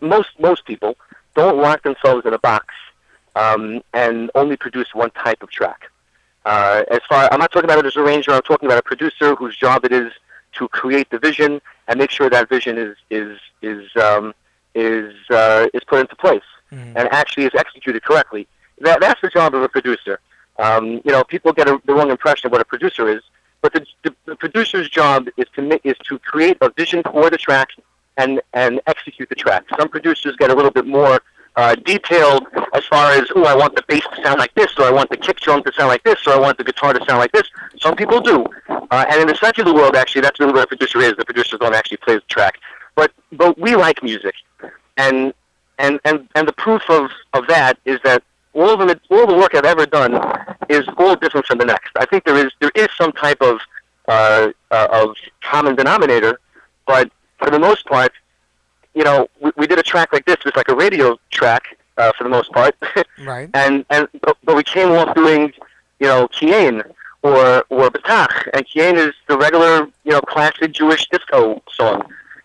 [0.00, 0.96] Most most people
[1.34, 2.66] don't lock themselves in a box
[3.34, 5.90] um, and only produce one type of track.
[6.44, 8.32] Uh, as far, I'm not talking about it as a arranger.
[8.32, 10.12] I'm talking about a producer whose job it is
[10.58, 14.34] to create the vision and make sure that vision is is is um,
[14.74, 16.42] is uh, is put into place
[16.96, 18.46] and actually is executed correctly.
[18.80, 20.20] That that's the job of a producer.
[20.58, 23.22] Um, you know, people get a, the wrong impression of what a producer is,
[23.62, 27.30] but the, the, the producer's job is to ma- is to create a vision for
[27.30, 27.68] the track
[28.16, 29.64] and and execute the track.
[29.78, 31.20] Some producers get a little bit more
[31.56, 34.84] uh, detailed as far as, oh, I want the bass to sound like this, or
[34.84, 37.04] I want the kick drum to sound like this, or I want the guitar to
[37.04, 37.48] sound like this.
[37.80, 41.00] Some people do, uh, and in the secular world, actually, that's really what a producer
[41.00, 41.14] is.
[41.16, 42.58] The producer don't actually play the track,
[42.94, 44.34] but but we like music,
[44.96, 45.34] and
[45.78, 48.22] and and and the proof of of that is that
[48.54, 50.14] all of the all the work I've ever done
[50.68, 51.90] is all different from the next.
[51.96, 53.60] I think there is there is some type of
[54.08, 56.40] uh, uh, of common denominator,
[56.86, 58.12] but for the most part,
[58.94, 60.36] you know, we, we did a track like this.
[60.36, 61.62] It was like a radio track
[61.98, 62.74] uh, for the most part,
[63.24, 63.48] Right.
[63.54, 65.52] and and but, but we came off doing
[66.00, 66.82] you know Ki Ein
[67.22, 72.02] or or Batach, and Ki Ein is the regular you know classic Jewish disco song,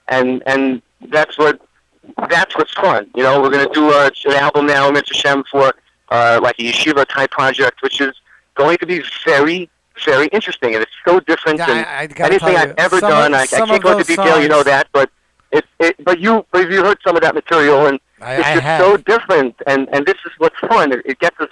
[0.08, 1.62] and and that's what
[2.30, 3.10] that's what's fun.
[3.16, 5.14] You know, we're gonna do a, an album now, Mr.
[5.14, 5.74] Shem, for
[6.10, 8.14] uh, like a yeshiva type project, which is
[8.56, 9.70] going to be very
[10.06, 13.10] very interesting, and it's so different Yeah, than I- I anything I've you, ever some
[13.10, 13.34] done.
[13.34, 15.10] I, I can't go into detail, you know that, but
[15.58, 18.54] it, it but you but you heard some of that material, and I- it's I
[18.56, 18.82] just have.
[18.82, 20.92] so different, and and this is what's fun.
[20.92, 21.50] It, it gets us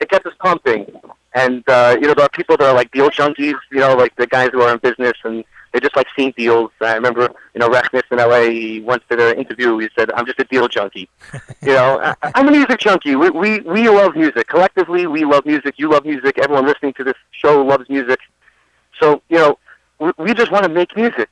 [0.00, 0.82] it gets us pumping,
[1.34, 4.14] and uh, you know there are people that are like deal junkies, you know, like
[4.16, 6.70] the guys who are in business and they just like seeing deals.
[6.80, 9.76] I remember, you know, Rechnis in LA he once did an interview.
[9.78, 11.08] He said, "I'm just a deal junkie."
[11.62, 13.16] you know, I, I'm a music junkie.
[13.16, 15.06] We, we we love music collectively.
[15.08, 15.74] We love music.
[15.78, 16.38] You love music.
[16.38, 18.20] Everyone listening to this show loves music.
[19.00, 19.58] So you know,
[19.98, 21.30] we, we just want to make music,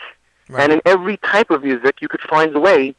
[0.60, 2.94] and in every type of music, you could find a way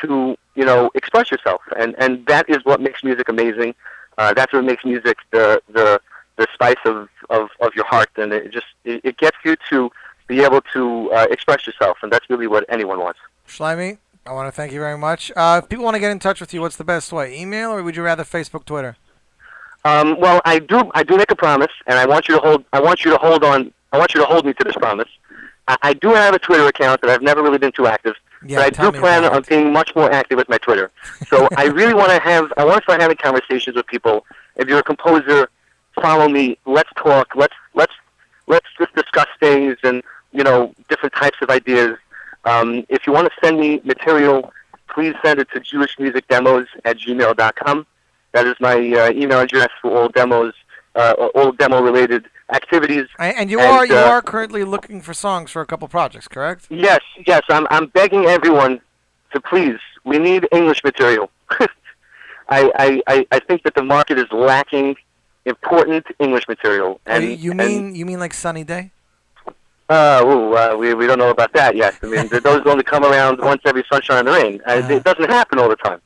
[0.00, 3.74] to you know express yourself, and and that is what makes music amazing.
[4.18, 6.00] Uh, that's what makes music the the
[6.36, 9.90] the spice of, of, of your heart, and it just it, it gets you to
[10.26, 13.20] be able to uh, express yourself, and that's really what anyone wants.
[13.46, 15.30] Shlomi, I want to thank you very much.
[15.36, 17.38] Uh, if people want to get in touch with you, what's the best way?
[17.38, 18.96] Email or would you rather Facebook, Twitter?
[19.84, 22.64] Um, well, I do I do make a promise, and I want you to hold
[22.72, 25.08] I want you to hold on I want you to hold me to this promise.
[25.68, 28.58] I, I do have a Twitter account that I've never really been too active, Yeah,
[28.58, 30.90] but I do plan on being much more active with my Twitter.
[31.28, 34.24] So I really want to have I want to start having conversations with people.
[34.56, 35.48] If you're a composer,
[36.00, 36.58] follow me.
[36.66, 37.34] Let's talk.
[37.34, 37.92] Let's let's
[38.46, 40.02] let's just discuss things and
[40.32, 41.96] you know different types of ideas.
[42.44, 44.52] Um, if you want to send me material,
[44.88, 47.86] please send it to jewishmusicdemos at gmail.com.
[48.32, 50.52] That is my uh, email address for all demos,
[50.94, 53.06] uh, all demo-related activities.
[53.18, 56.28] And, and you are you uh, are currently looking for songs for a couple projects,
[56.28, 56.66] correct?
[56.70, 57.42] Yes, yes.
[57.48, 58.80] I'm I'm begging everyone
[59.32, 59.78] to please.
[60.04, 61.30] We need English material.
[62.48, 64.96] I, I, I, think that the market is lacking
[65.46, 67.00] important English material.
[67.06, 68.90] Oh, And you, you and- mean you mean like Sunny Day?
[69.88, 71.94] Uh, ooh, uh, we we don't know about that yet.
[72.02, 74.60] I mean, those only come around once every sunshine and rain.
[74.66, 76.00] Uh, it doesn't happen all the time.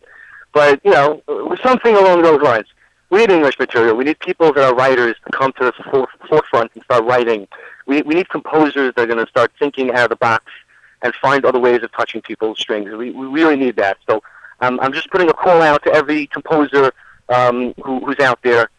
[0.52, 2.66] But you know, uh, something along those lines.
[3.10, 3.96] We need English material.
[3.96, 7.48] We need people that are writers to come to the forefront and start writing.
[7.86, 10.44] We we need composers that are going to start thinking out of the box
[11.02, 12.90] and find other ways of touching people's strings.
[12.90, 13.98] We we really need that.
[14.08, 14.22] So
[14.60, 16.92] um, I'm just putting a call out to every composer
[17.28, 18.70] um, who, who's out there.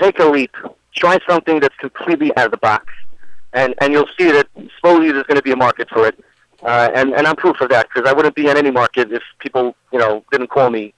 [0.00, 0.54] Take a leap.
[0.94, 2.92] Try something that's completely out of the box
[3.56, 4.46] and and you'll see that
[4.80, 6.18] slowly there's going to be a market for it.
[6.62, 9.22] Uh, and and I'm proof of that because I wouldn't be in any market if
[9.38, 10.94] people you know didn't call me,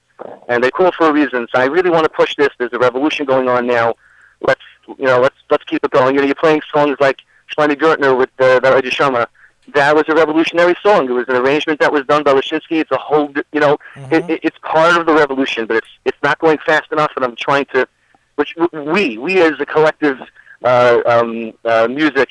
[0.47, 1.47] and they call for a reason.
[1.53, 2.49] So I really want to push this.
[2.57, 3.95] There's a revolution going on now.
[4.41, 6.15] Let's you know let's let's keep it going.
[6.15, 7.21] You know you're playing songs like
[7.55, 9.27] Shlomi Gertner with uh, Edi Sharma.
[9.73, 11.07] That was a revolutionary song.
[11.09, 12.81] It was an arrangement that was done by Lashinsky.
[12.81, 13.77] It's a whole, you know,
[14.11, 17.11] it, it, it's part of the revolution, but it's it's not going fast enough.
[17.15, 17.87] And I'm trying to,
[18.35, 20.19] which we we as a collective
[20.63, 22.29] uh, um, uh, music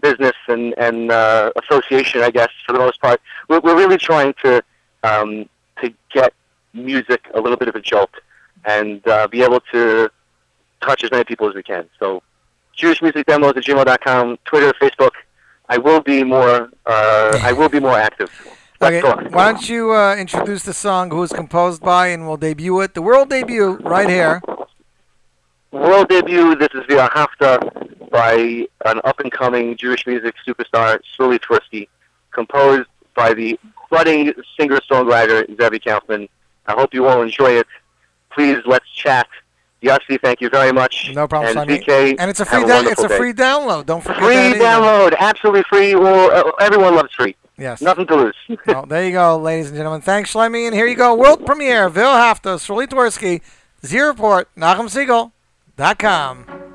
[0.00, 4.34] business and and uh, association, I guess, for the most part, we're, we're really trying
[4.44, 4.62] to
[5.02, 5.48] um,
[5.80, 6.32] to get
[6.76, 8.10] music a little bit of a jolt
[8.64, 10.10] and uh, be able to
[10.80, 11.88] touch as many people as we can.
[11.98, 12.22] So,
[12.78, 15.12] JewishMusicDemos at gmail.com, Twitter, Facebook.
[15.68, 16.70] I will be more.
[16.84, 18.30] Uh, I will be more active.
[18.80, 19.34] Okay, Let's talk.
[19.34, 22.94] why don't you uh, introduce the song, who is composed by, and we'll debut it.
[22.94, 24.42] The world debut right here.
[25.72, 26.54] World debut.
[26.56, 27.58] This is via Hafta
[28.10, 31.88] by an up-and-coming Jewish music superstar, Shirley Twerski,
[32.30, 33.58] composed by the
[33.90, 36.28] budding singer-songwriter Zevi Kaufman.
[36.66, 37.66] I hope you all enjoy it.
[38.30, 39.28] Please let's chat.
[39.82, 41.12] Yossi, thank you very much.
[41.14, 42.18] No problem, And.
[42.18, 42.86] And it's a free a down.
[42.86, 43.18] It's a wonderful day.
[43.18, 43.86] free download.
[43.86, 45.94] Don't forget Free download, absolutely free.
[45.94, 47.36] Well, uh, everyone loves free.
[47.58, 47.80] Yes.
[47.80, 48.36] Nothing to lose.
[48.66, 50.00] well, there you go, ladies and gentlemen.
[50.00, 50.66] Thanks, Shlomi.
[50.66, 51.14] And here you go.
[51.14, 51.88] World premiere.
[51.88, 53.40] Vil Hafta, Shirley Twerski,
[53.84, 56.65] Z Report, NachumSegal.com.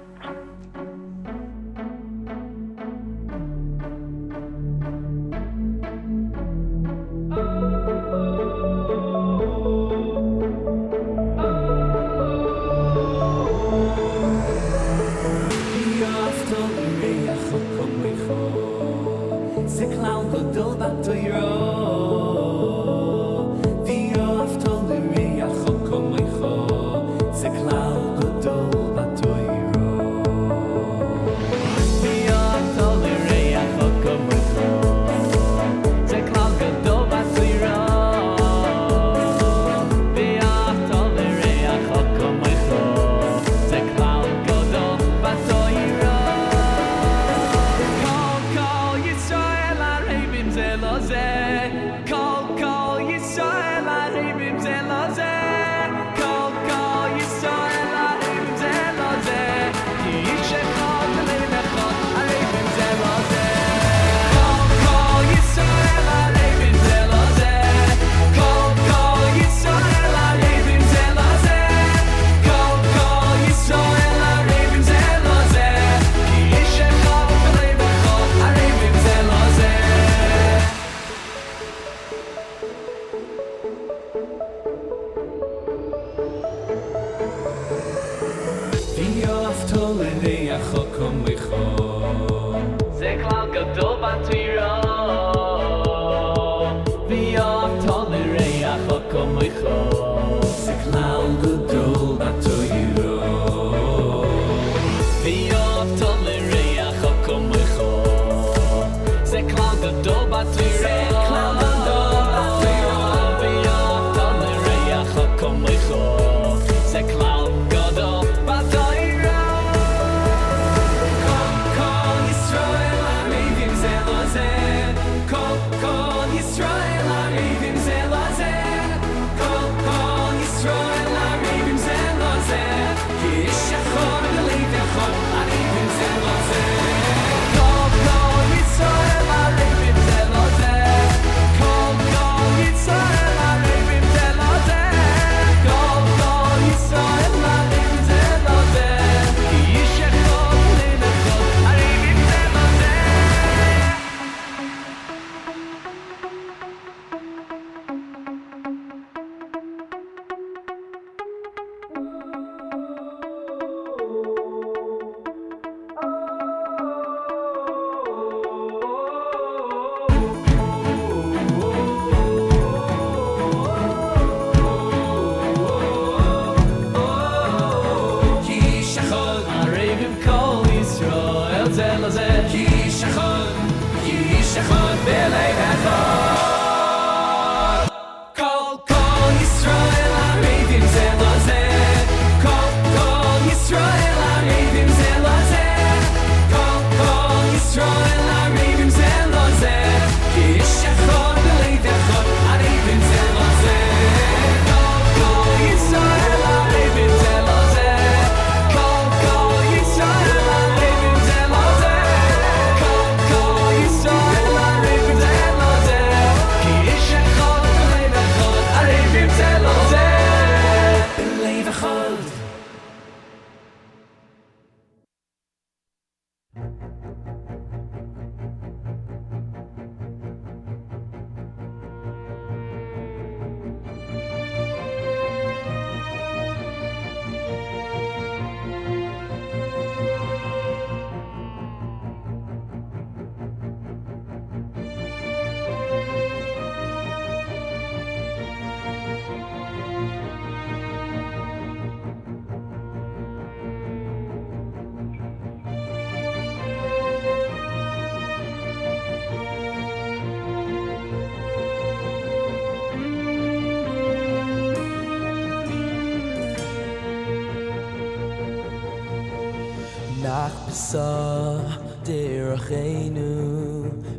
[270.92, 271.56] sa
[272.04, 273.32] der khaynu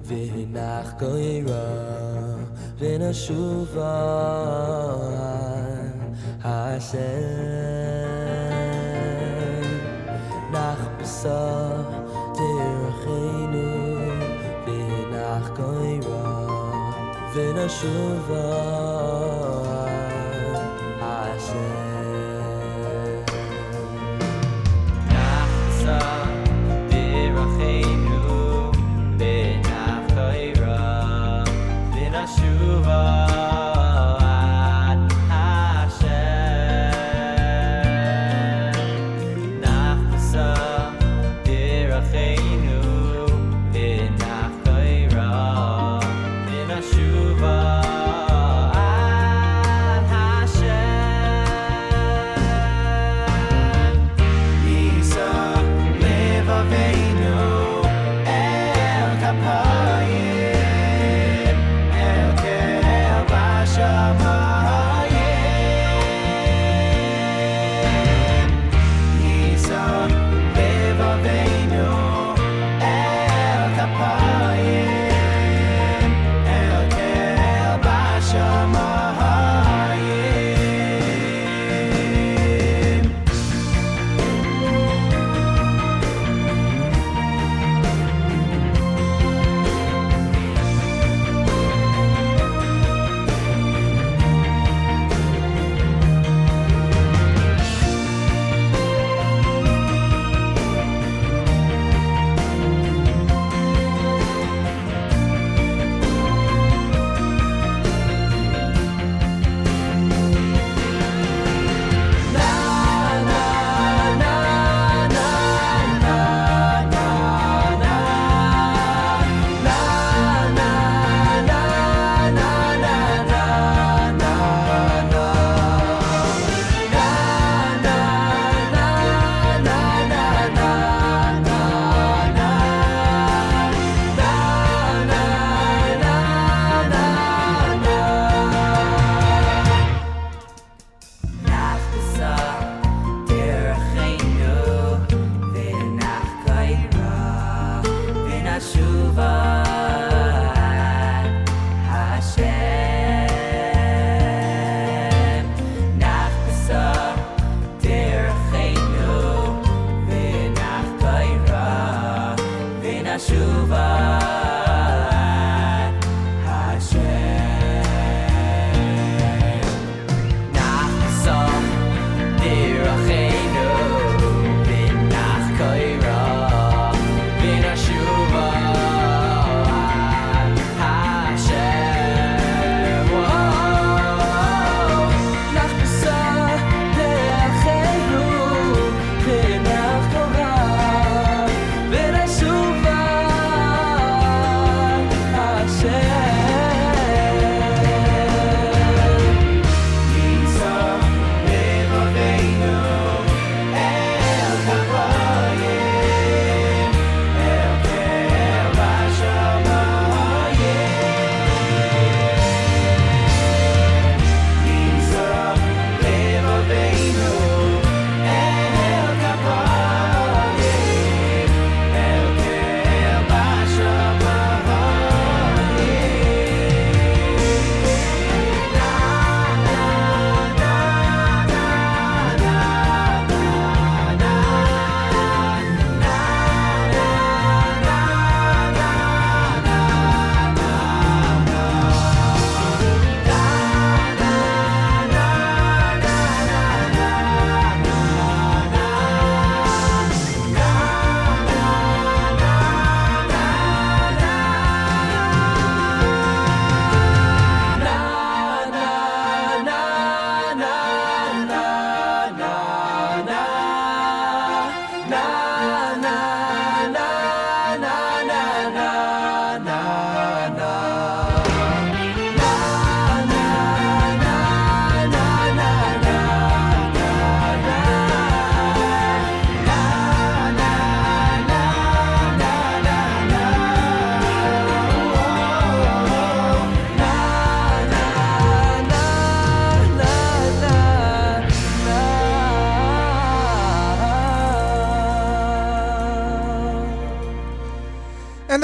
[0.09, 0.25] ve
[0.57, 1.67] nach koira
[2.81, 3.97] ve na shuva
[6.45, 6.61] ha
[6.91, 7.13] se
[10.55, 10.85] nach
[11.21, 11.43] sa
[12.39, 13.69] der khaynu
[14.65, 14.81] ve
[17.57, 17.75] nach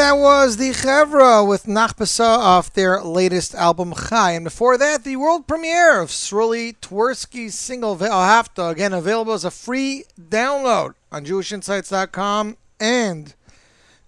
[0.08, 4.30] that was the Chevra with Nachpesa off their latest album Chai.
[4.30, 9.44] And before that, the world premiere of Sruli Twerski's single Ve'ahafta, oh, again available as
[9.44, 13.34] a free download on JewishInsights.com and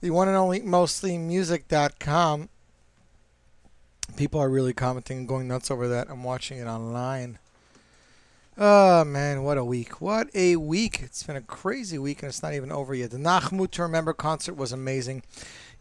[0.01, 2.48] the one and only mostlymusic.com.
[4.16, 6.09] People are really commenting and going nuts over that.
[6.09, 7.39] I'm watching it online.
[8.56, 10.01] Oh man, what a week!
[10.01, 11.01] What a week!
[11.02, 13.10] It's been a crazy week, and it's not even over yet.
[13.10, 15.22] The Nachmut to Remember concert was amazing.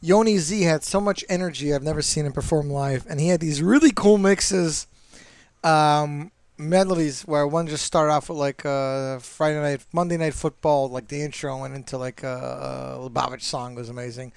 [0.02, 3.40] Yoni Z had so much energy I've never seen him perform live, and he had
[3.40, 4.88] these really cool mixes,
[5.64, 10.90] um, melodies where one just started off with like uh, Friday night, Monday night football,
[10.90, 14.32] like the intro went into like a, a Lubavitch song was amazing.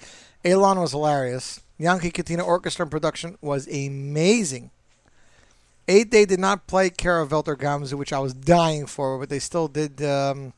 [0.44, 1.60] Elon was hilarious.
[1.78, 4.70] Yankee Katina Orchestra and production was amazing.
[5.88, 9.66] Eight Day did not play Karavelter Gamzu, which I was dying for, but they still
[9.68, 10.52] did um,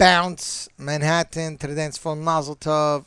[0.00, 2.56] Bounce, Manhattan, To the Dance Floor, Mazel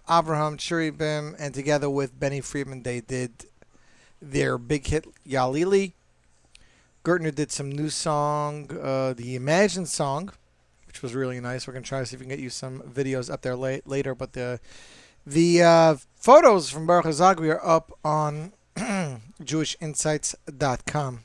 [0.07, 3.47] Abraham, Cherubim, and together with Benny Friedman, they did
[4.21, 5.93] their big hit Yalili.
[7.03, 10.33] Gerstner did some new song, uh, the Imagine song,
[10.85, 11.65] which was really nice.
[11.65, 13.87] We're gonna try to see if we can get you some videos up there late,
[13.87, 14.59] later, but the
[15.25, 21.23] the uh, photos from Baruch Zagri are up on JewishInsights.com.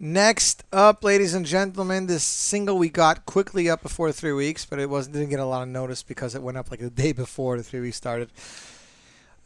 [0.00, 4.78] Next up, ladies and gentlemen, this single we got quickly up before three weeks, but
[4.78, 7.10] it wasn't didn't get a lot of notice because it went up like the day
[7.10, 8.30] before the three weeks started.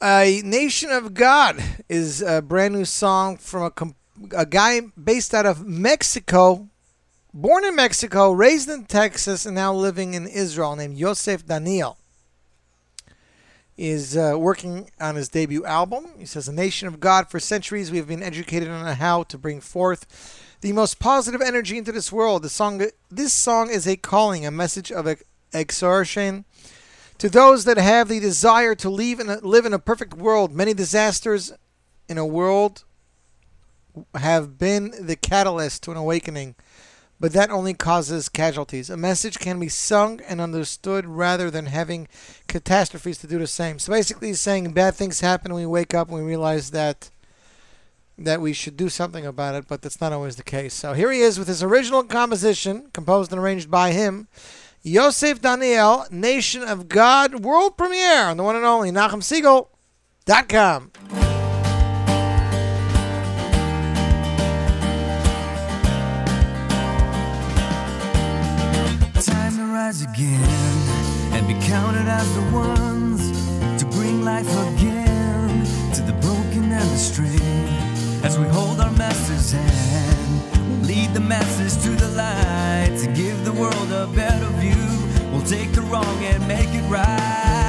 [0.03, 1.57] A Nation of God
[1.89, 3.95] is a brand new song from a, com-
[4.37, 6.69] a guy based out of Mexico,
[7.33, 11.97] born in Mexico, raised in Texas, and now living in Israel, named Yosef Daniel.
[13.79, 16.09] Is uh, working on his debut album.
[16.19, 19.39] He says, A nation of God, for centuries we have been educated on how to
[19.39, 22.43] bring forth the most positive energy into this world.
[22.43, 25.25] The song, this song is a calling, a message of ex-
[25.55, 26.45] exhortation
[27.19, 28.91] to those that have the desire to
[29.21, 30.53] in a, live in a perfect world.
[30.53, 31.53] Many disasters
[32.09, 32.85] in a world
[34.15, 36.55] have been the catalyst to an awakening,
[37.23, 38.91] but that only causes casualties.
[38.91, 42.09] A message can be sung and understood rather than having
[42.49, 43.79] catastrophes to do the same.
[43.79, 47.11] So basically, he's saying bad things happen when we wake up and we realize that
[48.19, 50.75] that we should do something about it, but that's not always the case.
[50.75, 54.27] So here he is with his original composition, composed and arranged by him,
[54.83, 60.91] Yosef Daniel, Nation of God, world premiere on the one and only NachumSegal.com.
[69.93, 73.21] rise again and be counted as the ones
[73.79, 77.37] to bring life again to the broken and the stray.
[78.25, 83.45] As we hold our master's hand, we'll lead the masses to the light to give
[83.45, 85.31] the world a better view.
[85.31, 87.62] We'll take the wrong and make it right.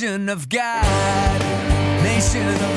[0.00, 1.40] Nation of God,
[2.04, 2.67] nation of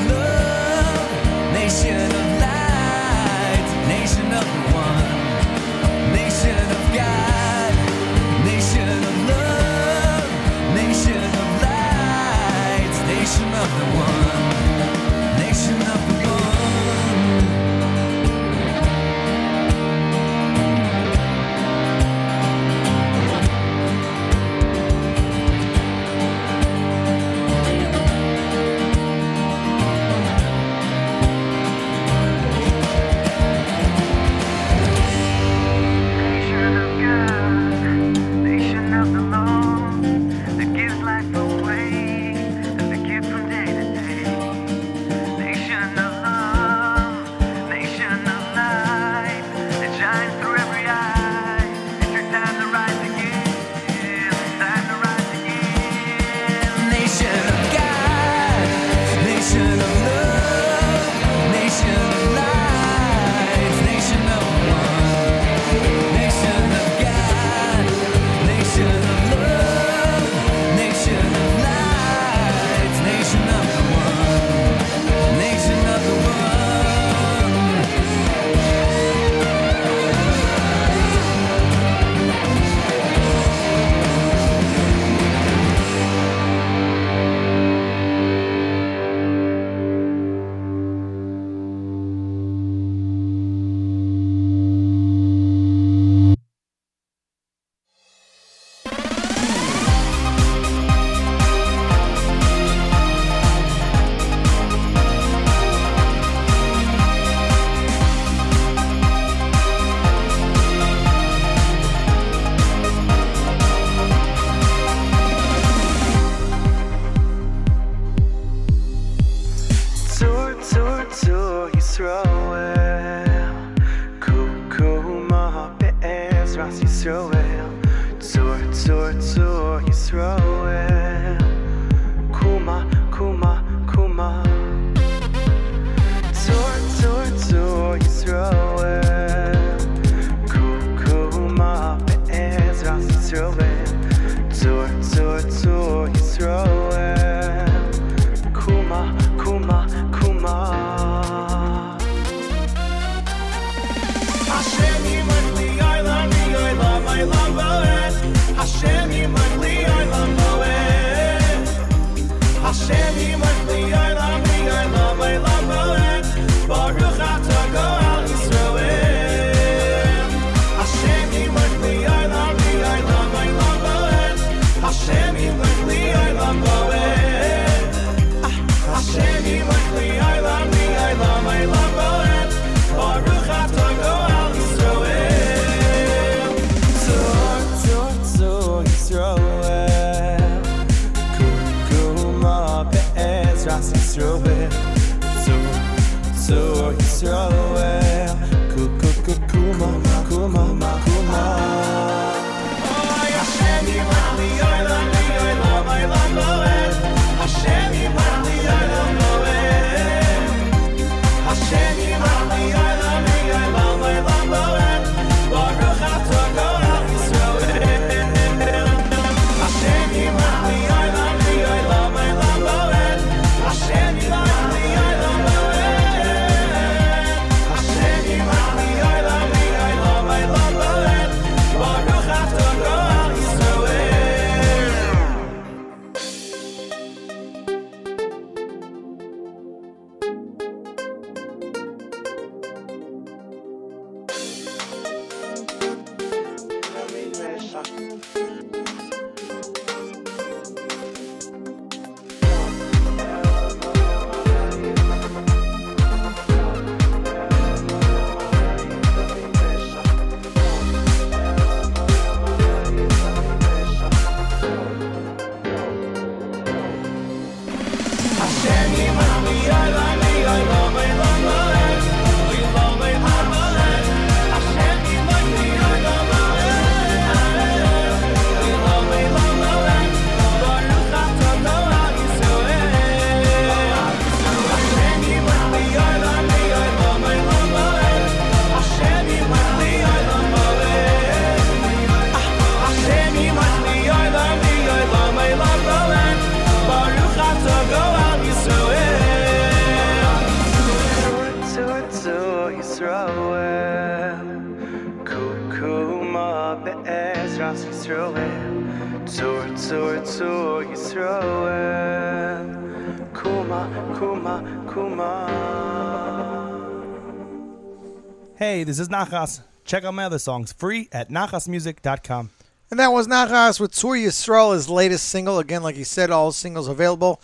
[318.92, 319.62] This is Nachas.
[319.86, 322.50] Check out my other songs free at nachasmusic.com.
[322.90, 325.58] And that was Nachas with Tzur Yisrael, his latest single.
[325.58, 327.40] Again, like he said, all singles available.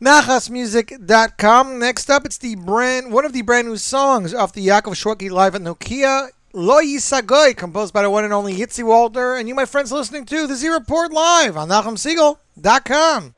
[0.00, 1.78] NachasMusic.com.
[1.78, 5.30] Next up, it's the brand one of the brand new songs off the Yaakov Shwekey
[5.30, 6.30] Live at Nokia.
[6.54, 9.38] Lo Yisagoy, composed by the one and only Yitzy Waldner.
[9.38, 13.34] And you, my friends, listening to the Z Report Live on NachumSegal.com.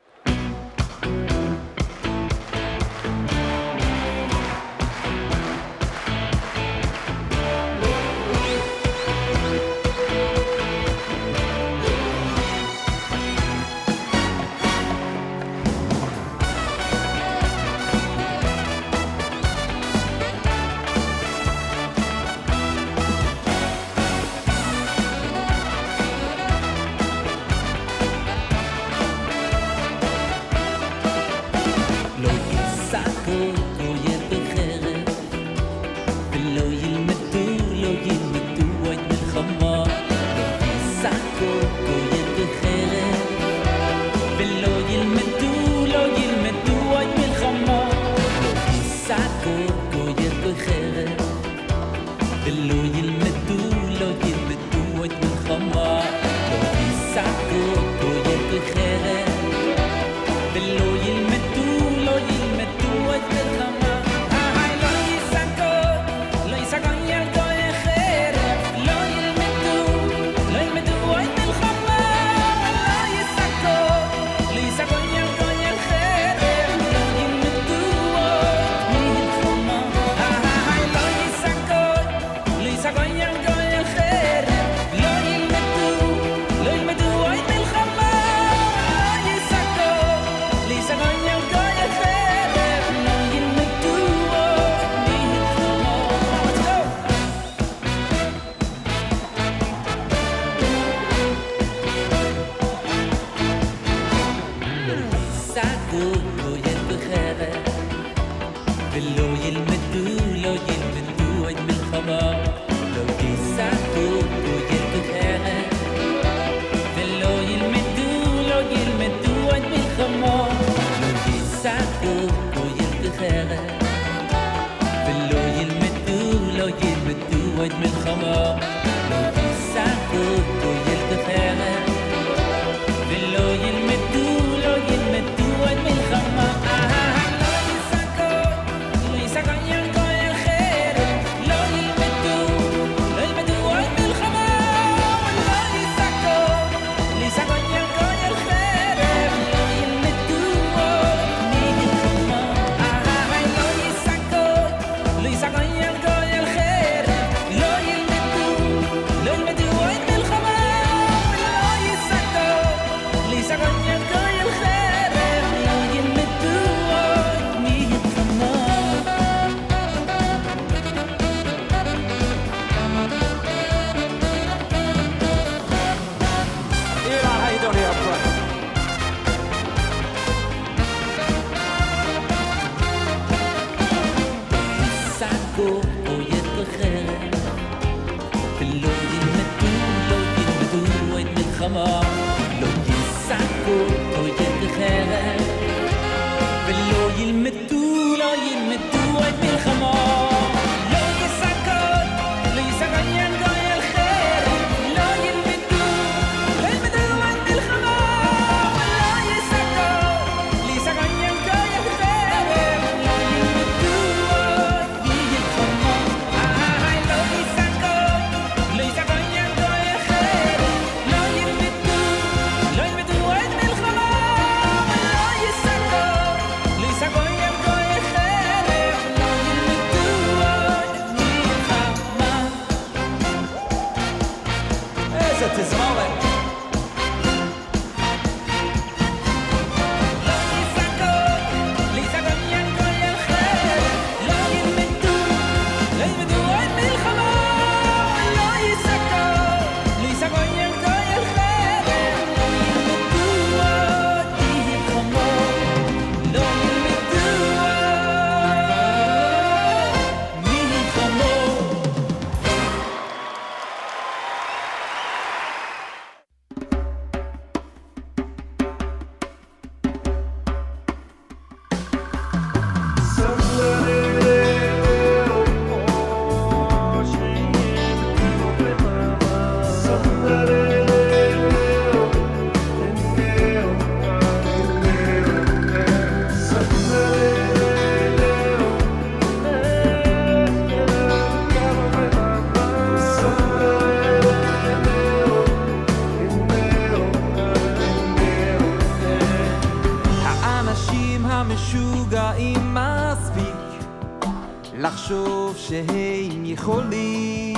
[306.63, 307.55] חולי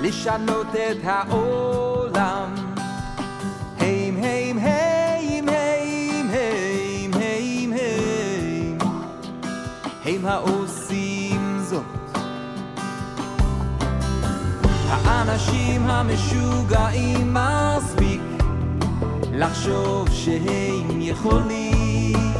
[0.00, 2.54] לשנות את העולם.
[3.78, 8.78] הים, הים, הים, הים, הים, הים, הים,
[10.04, 11.84] הם העושים זאת.
[14.88, 18.20] האנשים המשוגעים מספיק
[19.32, 22.32] לחשוב שהם יכולים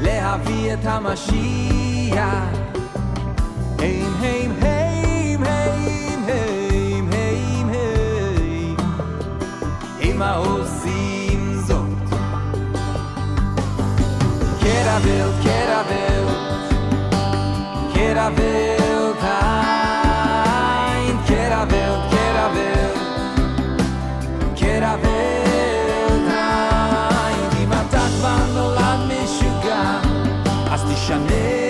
[0.00, 2.61] להביא את המשיח
[10.36, 12.08] עושים זאת.
[14.60, 16.26] קרבל, קרבל,
[17.94, 22.90] קרבל תאין, קרבל, קרבל,
[24.56, 25.02] קרבל
[26.28, 27.50] תאין.
[27.62, 29.84] אם אתה כבר נולד משוגע,
[30.70, 31.62] אז תשנה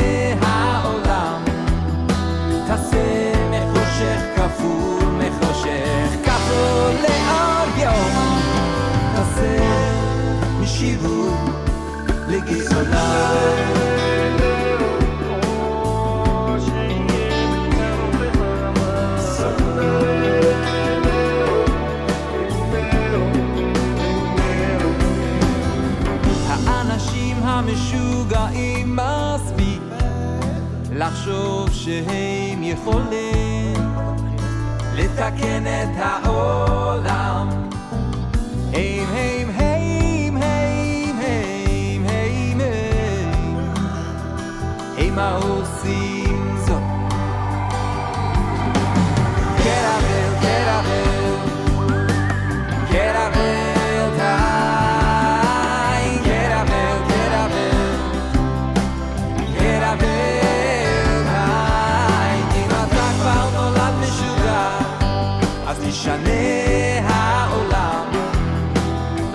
[27.62, 29.82] המשוגעים מספיק
[30.92, 33.74] לחשוב שהם יכולים
[34.94, 37.31] לתקן את העולם
[45.22, 46.82] העושים זאת
[49.56, 51.36] קרבל קרבל
[52.90, 54.22] קרבל די
[56.24, 57.96] קרבל קרבל
[59.58, 60.02] קרבל
[61.28, 64.68] די אם אתה כבר נולד משוגע
[65.66, 66.42] אז תשנה
[67.08, 68.06] העולם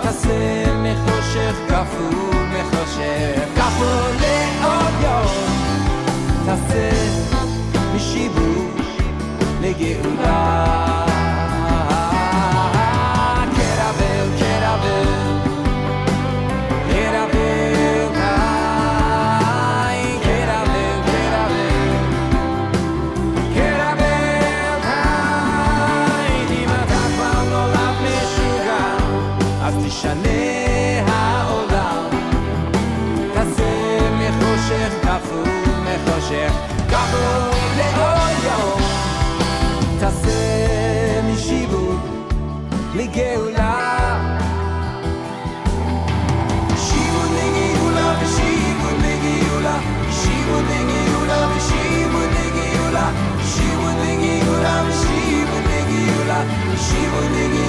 [0.01, 5.47] תעשה מחושך כפול מחושך כפול לעוד יום תעשה
[7.95, 8.82] משיבוש
[9.62, 10.97] לגאולה
[56.88, 57.66] she would begin.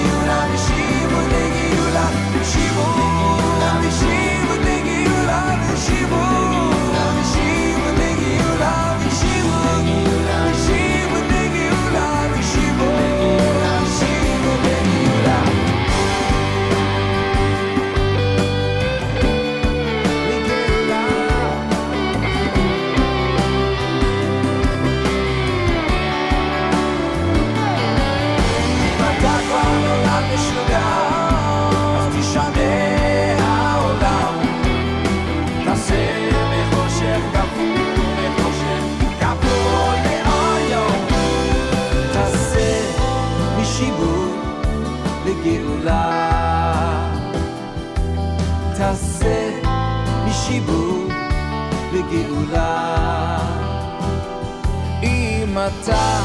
[55.69, 56.21] אתה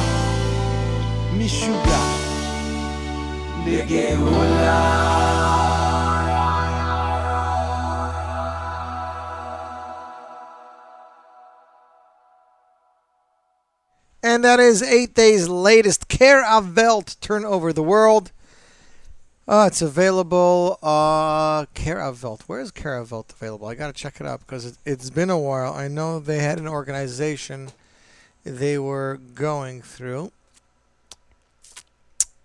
[1.34, 2.04] משוגע
[3.66, 5.04] לגאולה.
[14.26, 18.32] And that is Eight Days' latest Keravelt, Turn Over the World.
[19.46, 20.80] Uh, it's available.
[20.82, 22.44] Uh, Keravelt.
[22.44, 23.68] Where is Keravelt available?
[23.68, 25.74] I got to check it out because it, has been a while.
[25.74, 27.72] I know they had an organization
[28.44, 30.32] they were going through.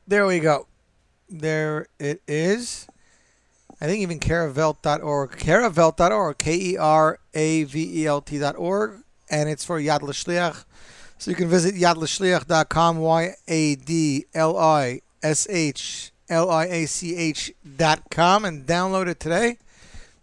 [0.07, 0.67] There we go.
[1.29, 2.87] There it is.
[3.81, 9.65] I think even keravelt.org, keravelt.org, K E R A V E L T.org, and it's
[9.65, 10.65] for Yad L'Shliach.
[11.19, 16.87] So you can visit yadlishliach.com, Y A D L I S H L I A
[16.87, 19.59] C H.com, and download it today.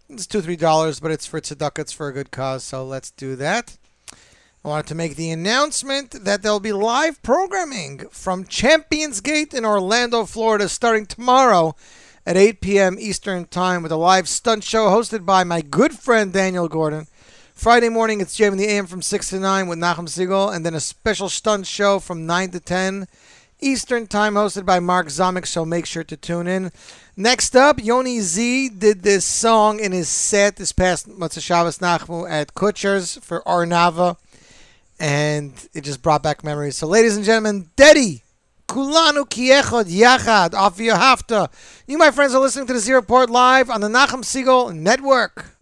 [0.08, 3.10] It's two, three dollars, but it's for tzedakah, it's for a good cause, so let's
[3.10, 3.76] do that.
[4.66, 9.64] I wanted to make the announcement that there'll be live programming from Champions Gate in
[9.64, 11.76] Orlando, Florida, starting tomorrow
[12.26, 12.96] at 8 p.m.
[12.98, 17.06] Eastern Time with a live stunt show hosted by my good friend Daniel Gordon.
[17.54, 20.74] Friday morning, it's Jam the AM from 6 to 9 with Nachum Segal, and then
[20.74, 23.06] a special stunt show from 9 to 10
[23.60, 26.72] Eastern Time hosted by Mark Zomick, so make sure to tune in.
[27.16, 32.28] Next up, Yoni Z did this song in his set this past Motzei Shabbos Nachmu
[32.28, 34.16] at Kutsher's for Arnava,
[34.98, 36.76] and it just brought back memories.
[36.76, 38.22] So, ladies and gentlemen, Dedi,
[38.68, 41.50] Kulanu Kiechod Yachad, off your Hafta.
[41.86, 45.55] You, my friends, are listening to the Z Report live on the Nachum Segal Network.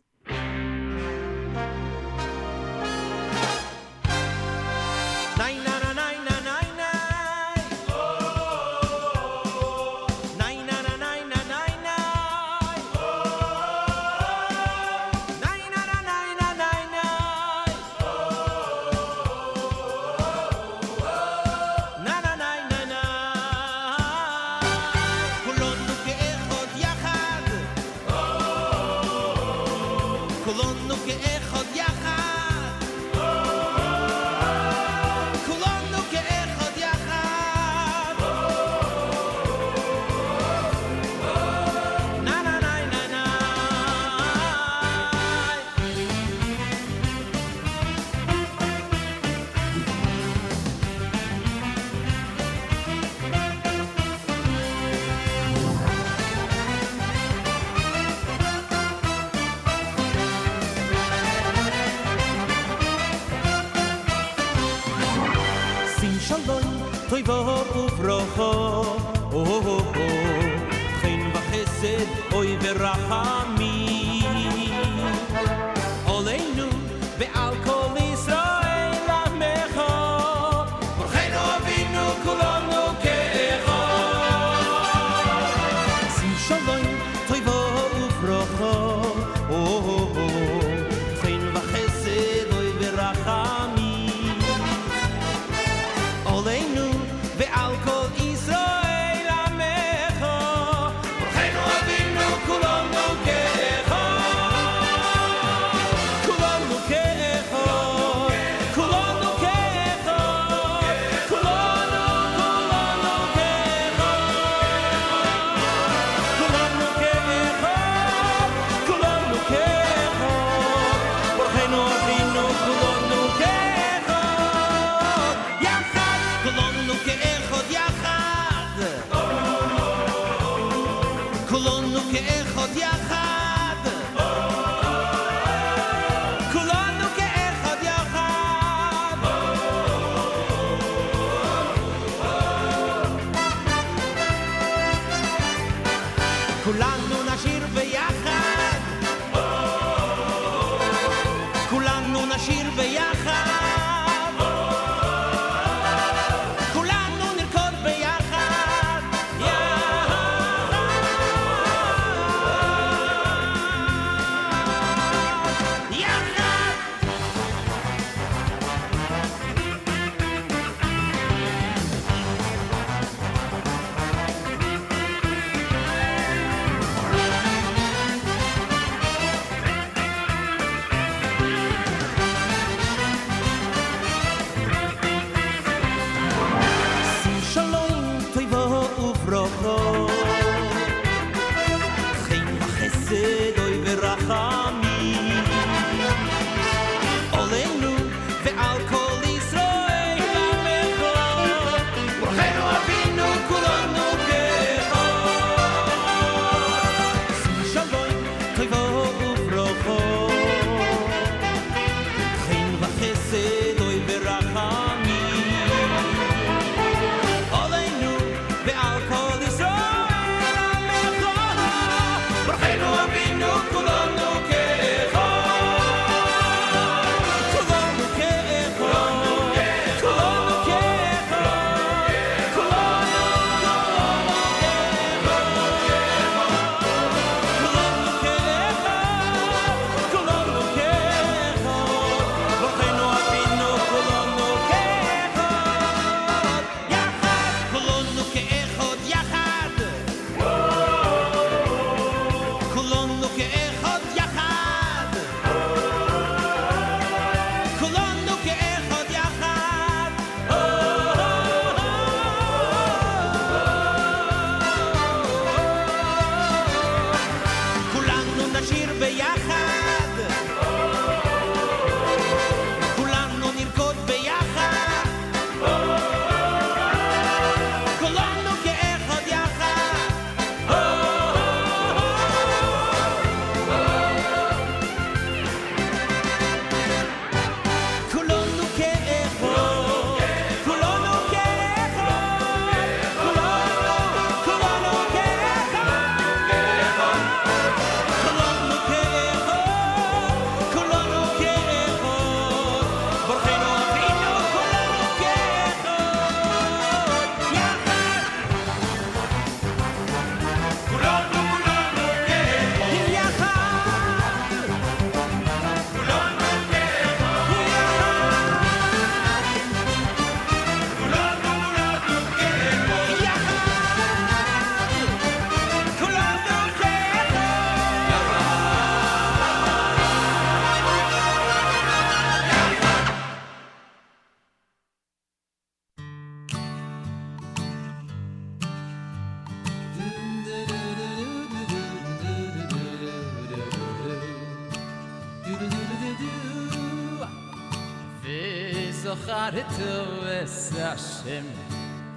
[349.05, 351.45] וזוכרתו es Hashem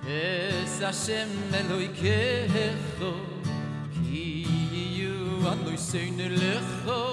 [0.07, 3.13] es Hashem Eloikecho
[3.93, 4.47] ki
[4.99, 5.15] yu
[5.51, 7.03] anoy sein lecho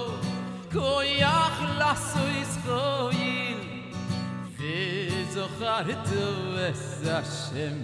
[0.71, 3.59] koyach lasso Israel
[4.57, 6.27] וזוכרתו
[6.69, 7.77] es Hashem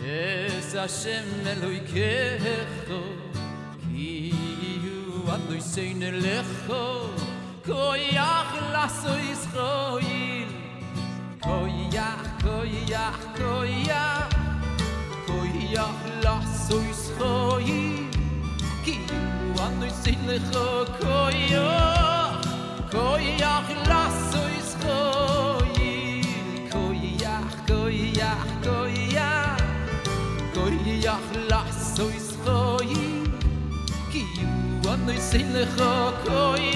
[0.00, 3.02] es Hashem Eloikecho
[3.82, 4.32] ki
[4.84, 5.00] yu
[5.34, 6.84] anoy sein lecho
[7.66, 10.37] koyach lasso Israel
[11.48, 12.04] Koi ja,
[12.44, 14.28] koi ja, koi ja
[15.26, 15.86] Koi ja,
[16.22, 17.64] las ois koi
[18.84, 21.70] Ki ju an ois in lecho koi ja
[22.92, 23.54] Koi ja,
[23.88, 26.20] las ois koi
[26.68, 29.56] Koi ja, koi ja, koi ja
[30.52, 31.16] Koi ja,
[31.48, 31.96] las
[34.12, 36.68] Ki ju an ois in lecho koi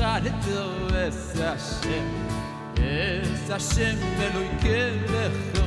[0.00, 2.06] וזכרתו es Hashem
[2.76, 5.66] es Hashem Eloikecho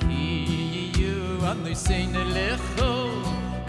[0.00, 1.16] ki yu
[1.50, 2.92] anoy sein lecho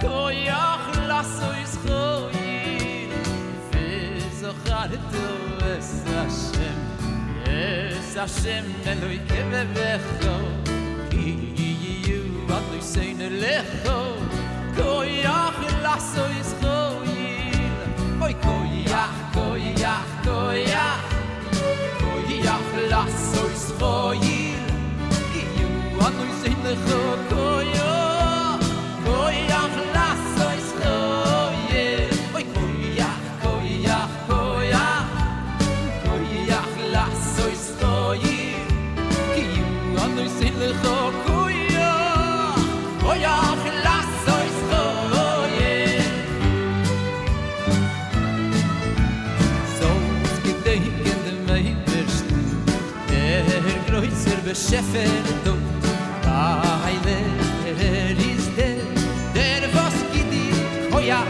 [0.01, 3.11] koyach lasso Israel
[3.71, 5.29] וזכרתו
[5.75, 6.79] es Hashem
[7.45, 10.37] es Hashem Eloikecho
[11.11, 11.27] ki
[12.07, 12.21] yu
[12.57, 13.99] anoy sein lecho
[14.77, 16.81] koyach lasso Israel
[18.25, 19.17] oy koyach
[20.26, 20.86] koya
[22.02, 24.58] koya khlas so israel
[25.32, 25.68] ki yu
[26.06, 26.64] anu sin
[27.30, 27.92] koya
[29.06, 33.10] koya khlas so israel oy koya
[33.44, 33.98] koya
[34.30, 34.86] koya
[36.06, 37.22] koya khlas
[39.34, 39.66] ki yu
[40.06, 40.60] anu sin
[54.56, 55.54] shefer do
[56.24, 57.18] baile
[57.68, 58.78] er is der
[59.34, 60.44] der was git di
[60.92, 61.20] hoya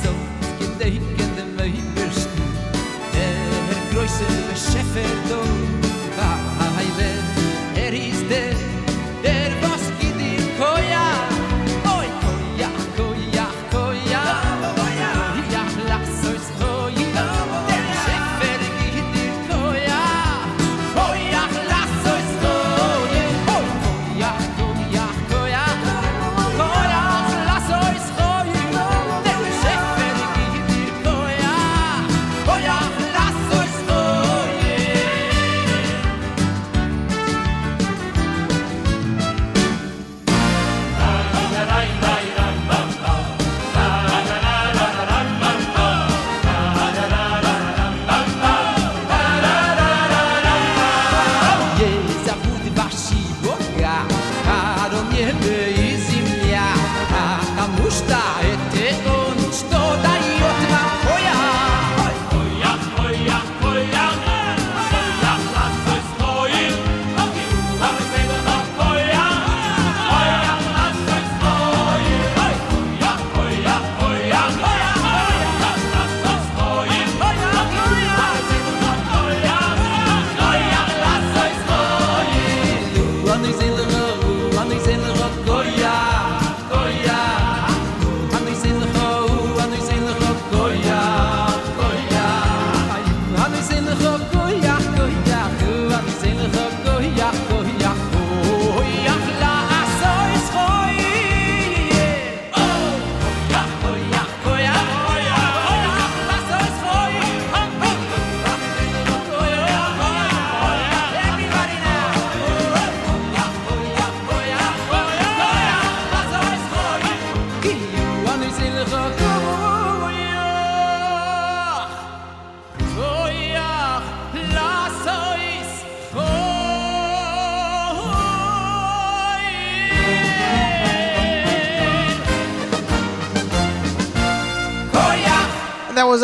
[0.00, 0.12] so
[0.58, 2.30] git de hinde mei bist
[3.12, 4.30] der groise
[4.70, 5.55] shefer do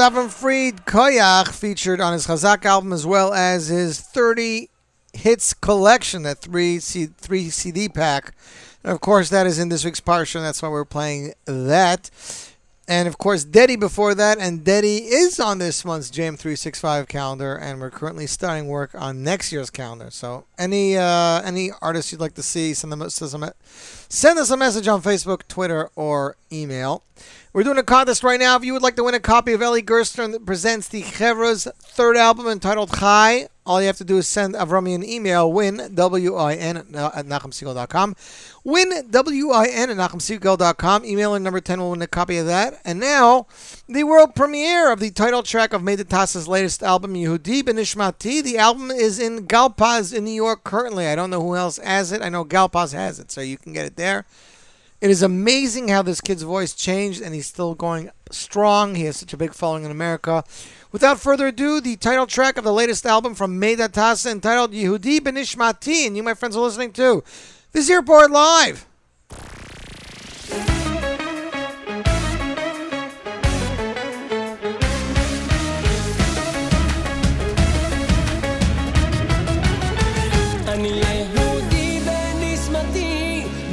[0.03, 4.69] Avram Fried Koyach, featured on his Chazak album as well as his 30
[5.13, 8.35] hits collection, that three C- three CD pack.
[8.83, 12.11] And of course, that is in this week's Parsha, and that's why we're playing that.
[12.89, 17.81] And of course, Dedi before that, and Dedi is on this month's JM365 calendar, and
[17.81, 20.11] we're currently starting work on next year's calendar.
[20.11, 24.89] So, any uh, any artists you'd like to see, send them send us a message
[24.89, 27.05] on Facebook, Twitter, or email.
[27.55, 28.57] We're doing a contest right now.
[28.57, 31.69] If you would like to win a copy of Eli Gerstner that presents the Chevra's
[31.83, 35.79] third album entitled Chai, all you have to do is send Avrami an email, win,
[35.79, 38.17] uh, W-I-N, at nachumsegal.com.
[38.65, 41.05] Win, W-I-N, at nachumsegal.com.
[41.05, 42.81] Email in number 10 will win a copy of that.
[42.87, 43.47] And now,
[43.87, 48.43] the world premiere of the title track of Meydad Tasa's latest album, Yehudi Benishmati.
[48.43, 51.07] The album is in Galpaz in New York currently.
[51.07, 52.23] I don't know who else has it.
[52.23, 54.25] I know Galpaz has it, so you can get it there.
[55.03, 58.95] It is amazing how this kid's voice changed, and he's still going strong.
[58.95, 60.45] He has such a big following in America.
[60.93, 65.19] Without further ado, the title track of the latest album from Meydad Tasa entitled Yehudi
[65.19, 67.25] Benishmati, and you, my friends, are listening to
[67.73, 68.87] the Z Report live.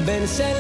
[0.06, 0.59] בן של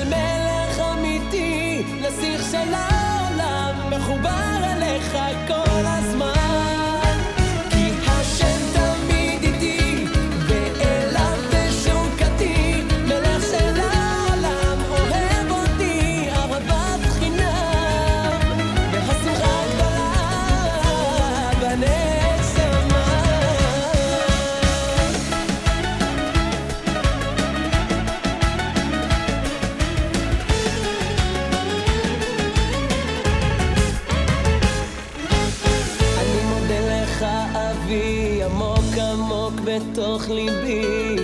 [40.30, 41.16] ליבי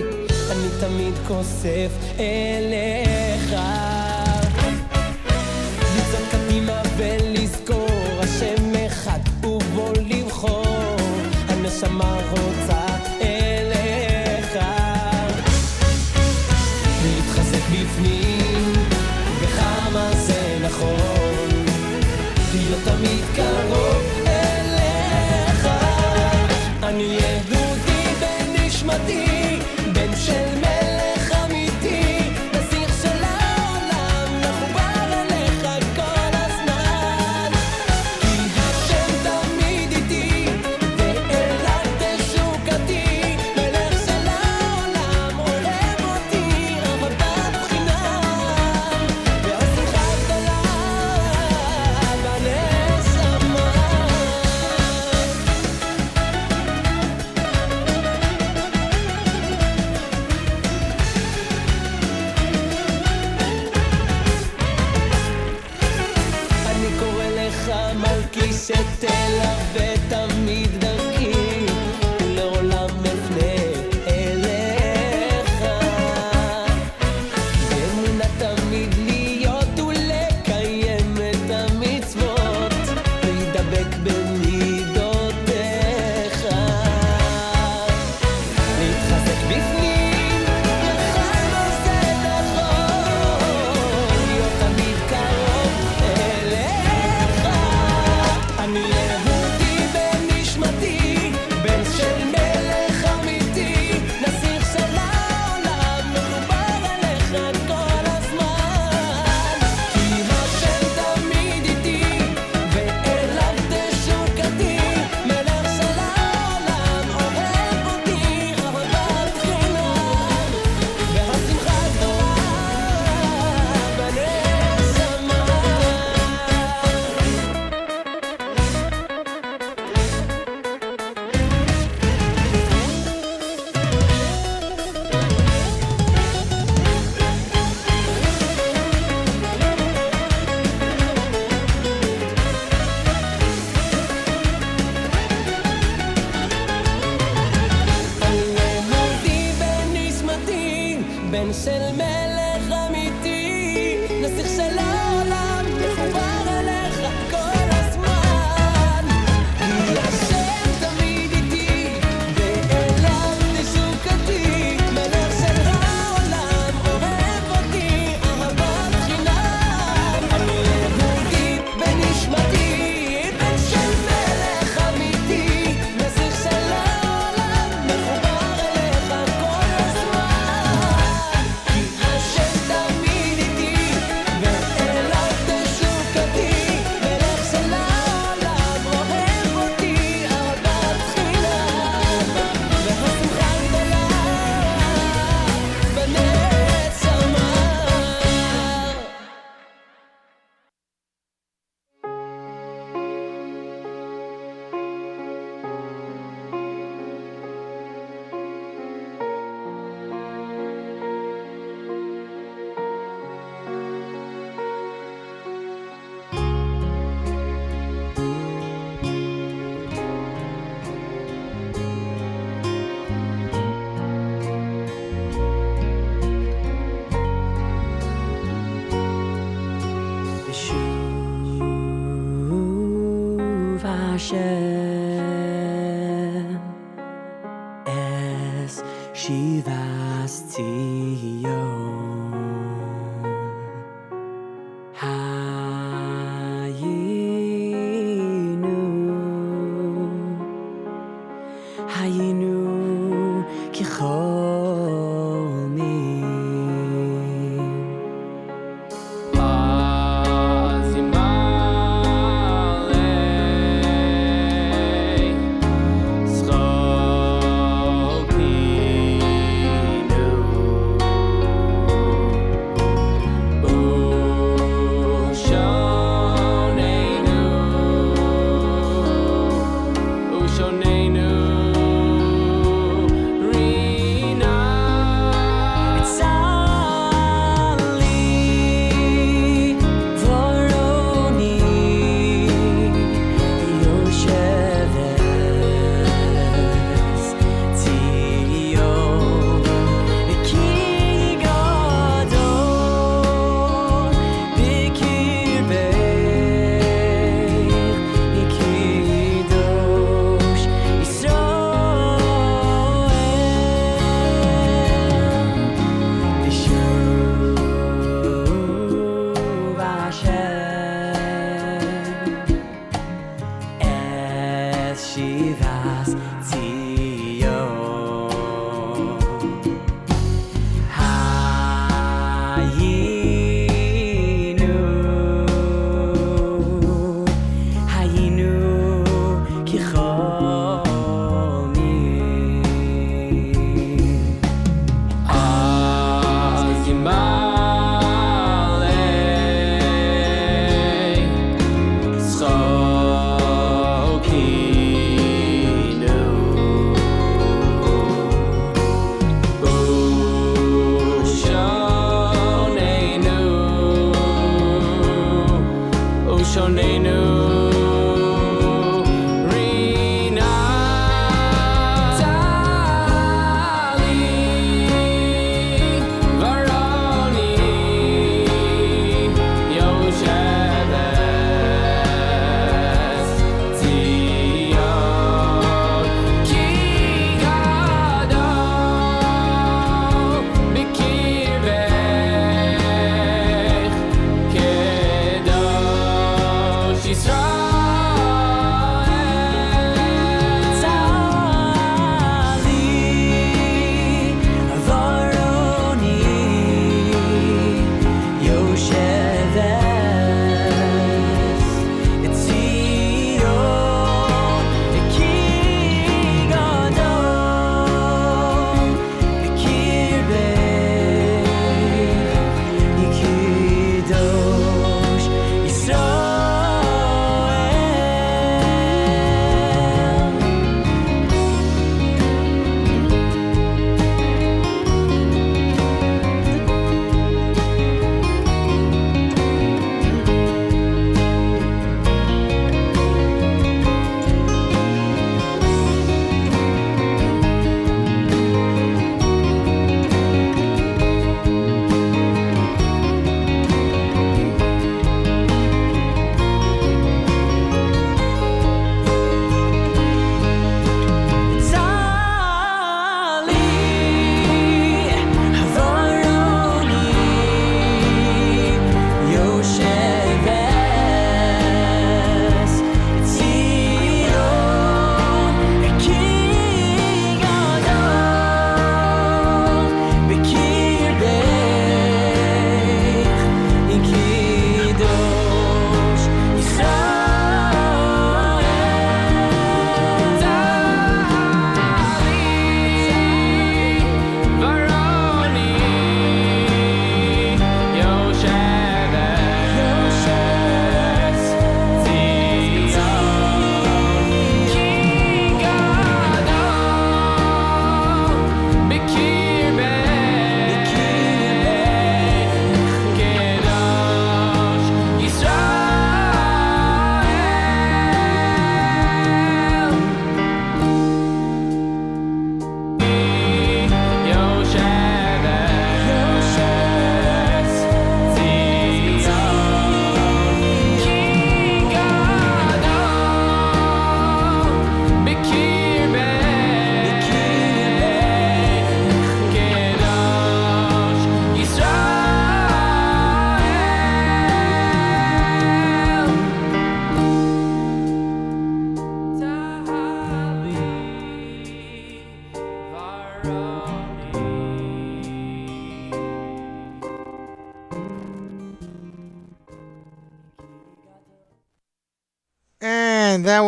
[0.50, 3.54] אני תמיד כוסף אליך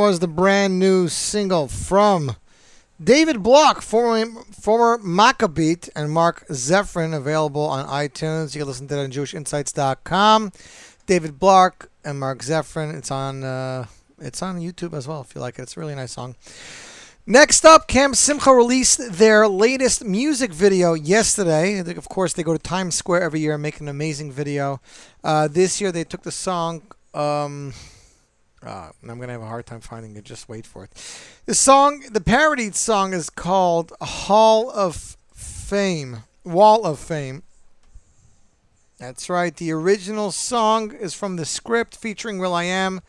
[0.08, 2.34] was the brand new single from
[2.98, 8.54] David Block, former, former Maccabeat, and Mark Zephyrin, available on iTunes.
[8.54, 10.52] You can listen to that on JewishInsights.com.
[11.04, 12.96] David Block and Mark Zephyrin.
[12.96, 13.84] It's on uh,
[14.18, 15.62] it's on YouTube as well if you like it.
[15.64, 16.36] It's a really nice song.
[17.26, 21.80] Next up, Camp Simcha released their latest music video yesterday.
[21.80, 24.80] Of course, they go to Times Square every year and make an amazing video.
[25.22, 26.80] Uh, this year, they took the song.
[27.12, 27.74] Um,
[28.62, 30.24] uh, I'm gonna have a hard time finding it.
[30.24, 30.90] Just wait for it.
[31.46, 37.42] The song, the parodied song, is called "Hall of Fame," "Wall of Fame."
[38.98, 39.56] That's right.
[39.56, 43.00] The original song is from the script featuring will.i.am,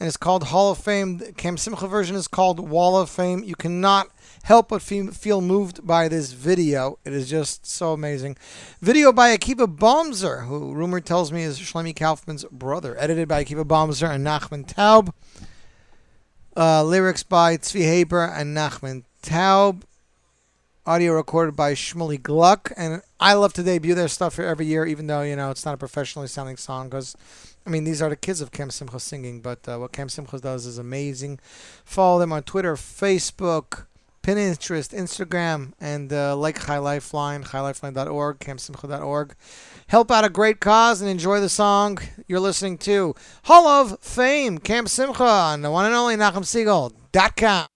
[0.00, 1.18] and it's called Hall of Fame.
[1.18, 3.44] The Camp Simcha version is called Wall of Fame.
[3.44, 4.08] You cannot
[4.48, 6.98] help but feel moved by this video.
[7.04, 8.38] It is just so amazing.
[8.80, 12.96] Video by Akiva Bomzer, who rumor tells me is Shlomi Kaufman's brother.
[12.98, 15.12] Edited by Akiva Bomzer and Nachman Taub.
[16.56, 19.82] Uh, lyrics by Tzvi Haber and Nachman Taub.
[20.86, 24.86] Audio recorded by Shmuley Gluck, and I love to debut their stuff here every year,
[24.86, 26.88] even though you know it's not a professionally sounding song.
[26.88, 27.14] Because,
[27.66, 30.38] I mean, these are the kids of Camp Simcha singing, but uh, what Camp Simcha
[30.38, 31.38] does is amazing.
[31.84, 33.84] Follow them on Twitter, Facebook,
[34.28, 39.34] Pinterest, Instagram, and uh, like Chai Lifeline, chailifeline.org, campsimcha.org.
[39.86, 43.14] Help out a great cause and enjoy the song you're listening to.
[43.44, 47.68] Hall of Fame, Camp Simcha, on the one and only NachumSegal.com.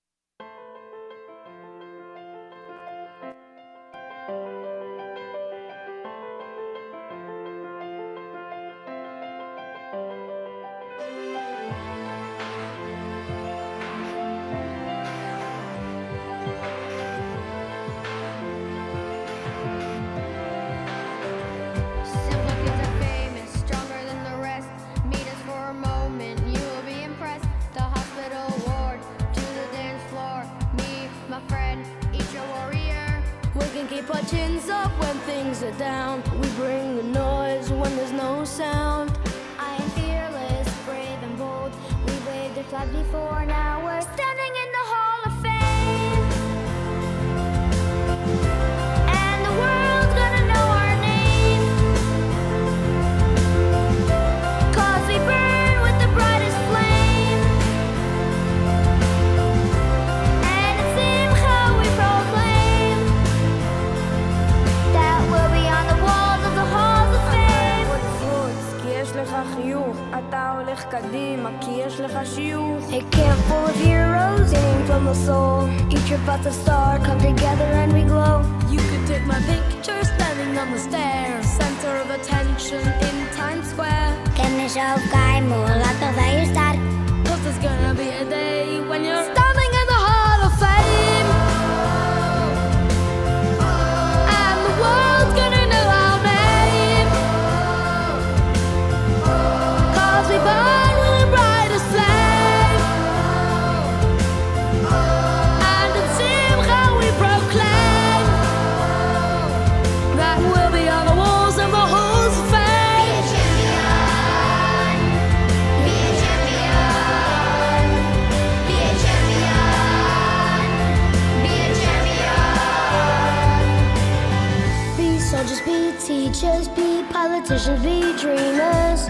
[127.83, 129.09] be dreamers.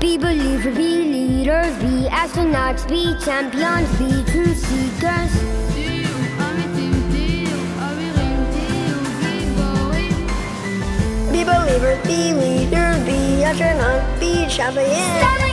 [0.00, 5.32] Be believers, be leaders, be astronauts, be champions, be truth seekers.
[11.30, 15.49] Be believers, be leaders, be astronauts, be champions.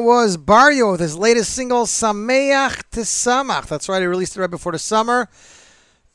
[0.00, 3.66] That was Barrio with his latest single, Sameach Tesamach.
[3.66, 5.28] That's right, he released it right before the summer.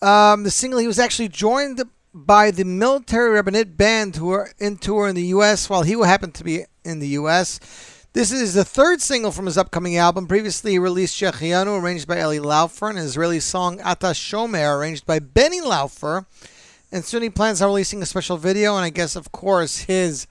[0.02, 4.78] Um, the single, he was actually joined by the military rabbinate band who are in
[4.78, 5.70] tour in the U.S.
[5.70, 7.60] while he happened to be in the U.S.
[8.14, 10.26] This is the third single from his upcoming album.
[10.26, 15.06] Previously, he released Shechianu, arranged by Eli Laufer, and an Israeli song Ata Shomer, arranged
[15.06, 16.26] by Benny Laufer.
[16.92, 20.26] And soon he plans on releasing a special video, and I guess, of course, his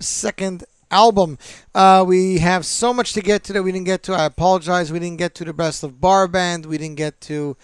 [0.00, 1.38] second album.
[1.74, 4.14] Uh, we have so much to get to that we didn't get to.
[4.14, 4.92] I apologize.
[4.92, 6.66] We didn't get to the best of bar band.
[6.66, 7.56] We didn't get to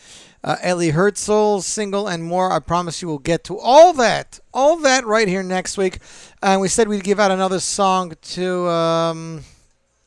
[0.42, 2.52] uh, Ellie Herzl's single and more.
[2.52, 5.98] I promise you we'll get to all that, all that right here next week.
[6.42, 8.68] And we said we'd give out another song to.
[8.68, 9.44] Um,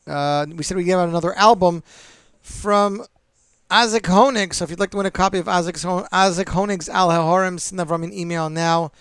[0.06, 1.82] uh, we said we'd give out another album
[2.40, 3.04] from
[3.70, 4.54] Isaac Honig.
[4.54, 7.88] So if you'd like to win a copy of Isaac, Honig's Al Hahorim, send them
[7.88, 8.92] from an email now.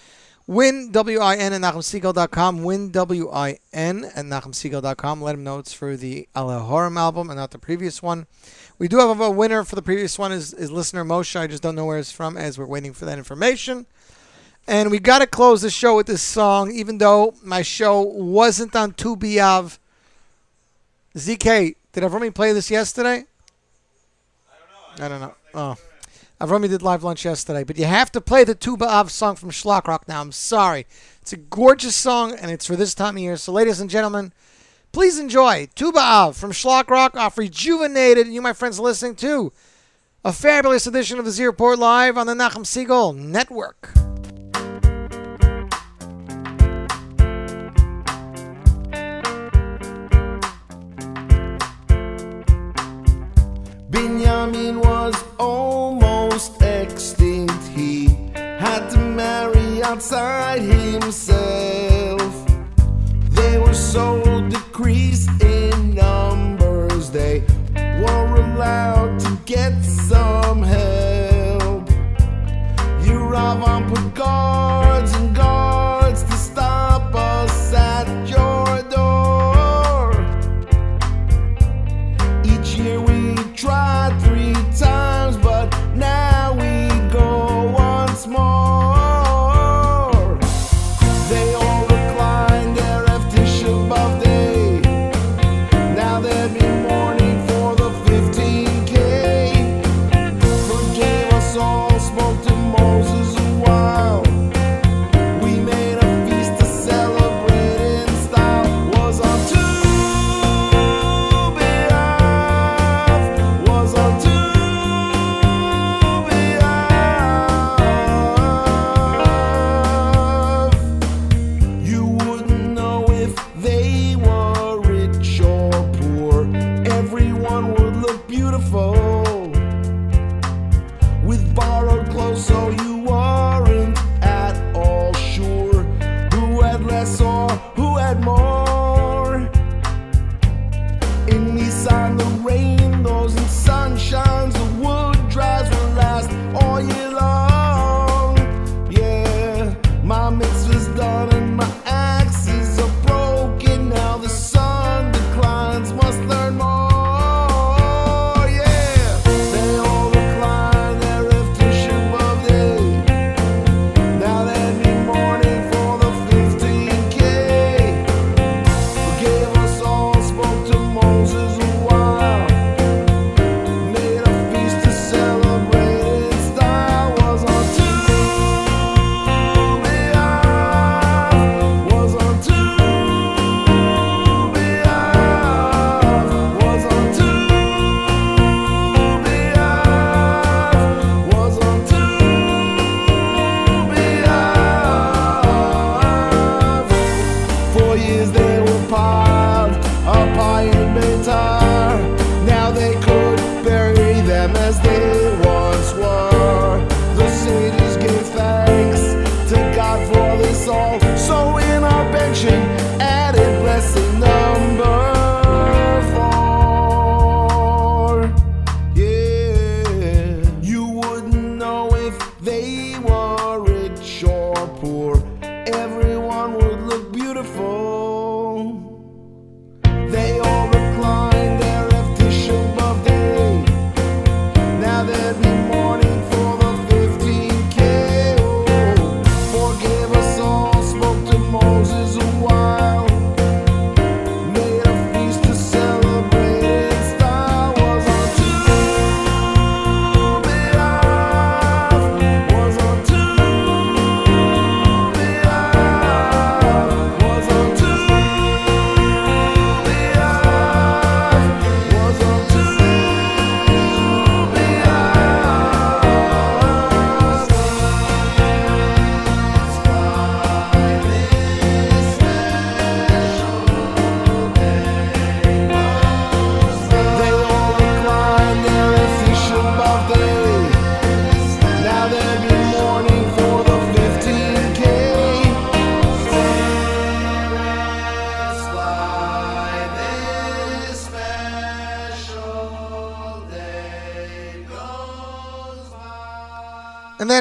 [0.48, 2.64] Win W-I-N at NachumSegal.com.
[2.64, 5.22] Win W-I-N at NachumSegal.com.
[5.22, 8.28] Let him know it's for the Al album and not the previous one.
[8.80, 11.38] We do have a winner for the previous one is, is listener Moshe.
[11.38, 13.88] I just don't know where it's from as we're waiting for that information.
[14.66, 18.76] And we got to close the show with this song, even though my show wasn't
[18.76, 19.80] on Tu B'Av.
[21.16, 23.26] ZK, did Avrami play this yesterday?
[25.00, 25.36] I don't know.
[25.54, 25.76] Oh.
[26.40, 29.50] Avrami did live lunch yesterday, but you have to play the Tu B'Av song from
[29.50, 30.22] Shlock Rock now.
[30.22, 30.86] I'm sorry.
[31.20, 33.38] It's a gorgeous song, and it's for this time of year.
[33.38, 34.34] So, ladies and gentlemen,
[34.92, 38.28] please enjoy Tu B'Av from Shlock Rock off Rejuvenated.
[38.28, 39.52] And you, my friends, listening to
[40.24, 43.94] a fabulous edition of the Z Report Live on the Nachum Segal Network.
[53.90, 57.64] Binyamin was almost extinct.
[57.76, 62.32] He had to marry outside himself.
[63.32, 67.44] They were so decreased in numbers, they
[67.74, 70.88] were allowed to get some help.
[73.88, 74.87] Put guards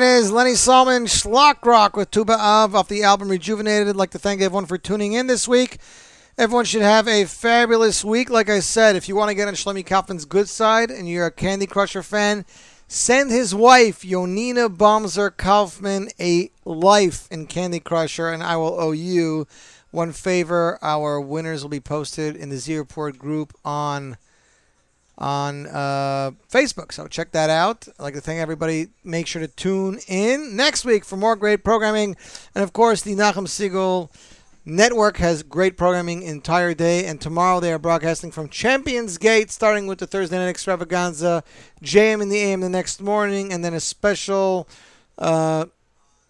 [0.01, 3.89] that is Lenny Solomon Shlock Rock with Tu B'Av off the album Rejuvenated.
[3.89, 5.79] I'd like to thank everyone for tuning in this week.
[6.37, 8.29] Everyone should have a fabulous week.
[8.29, 11.25] Like I said, if you want to get on Shlomi Kaufman's good side and you're
[11.25, 12.45] a Candy Crusher fan,
[12.87, 18.93] send his wife, Yonina Bomzer Kaufman, a life in Candy Crusher, and I will owe
[18.93, 19.47] you
[19.93, 20.79] one favor.
[20.83, 24.19] Our winners will be posted in the Z Report group on
[25.19, 26.93] on uh, Facebook.
[26.93, 27.89] So check that out.
[27.89, 28.89] I'd like to thank everybody.
[29.05, 32.17] Make sure to tune in next week for more great programming.
[32.55, 34.11] And of course, the Nachum Segal
[34.69, 37.07] Network has great programming entire day.
[37.07, 41.45] And tomorrow they are broadcasting from Champions Gate, starting with the Thursday night extravaganza,
[41.83, 44.69] JM in the AM the next morning, and then a special
[45.19, 45.67] uh,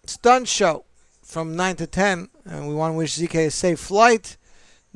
[0.05, 0.85] stunt show
[1.23, 2.29] from 9 to 10.
[2.45, 4.37] And we want to wish ZK a safe flight.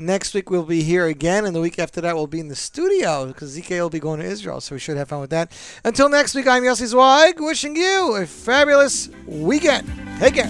[0.02, 2.56] Next week we'll be here again, and the week after that we'll be in the
[2.56, 5.52] studio because ZK will be going to Israel, so we should have fun with that.
[5.84, 9.88] Until next week, I'm Yossi Zweig, wishing you a fabulous weekend.
[10.18, 10.50] Take care.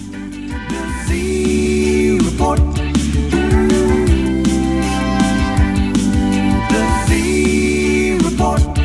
[1.06, 2.60] Z Report.
[6.70, 8.81] The Z Report.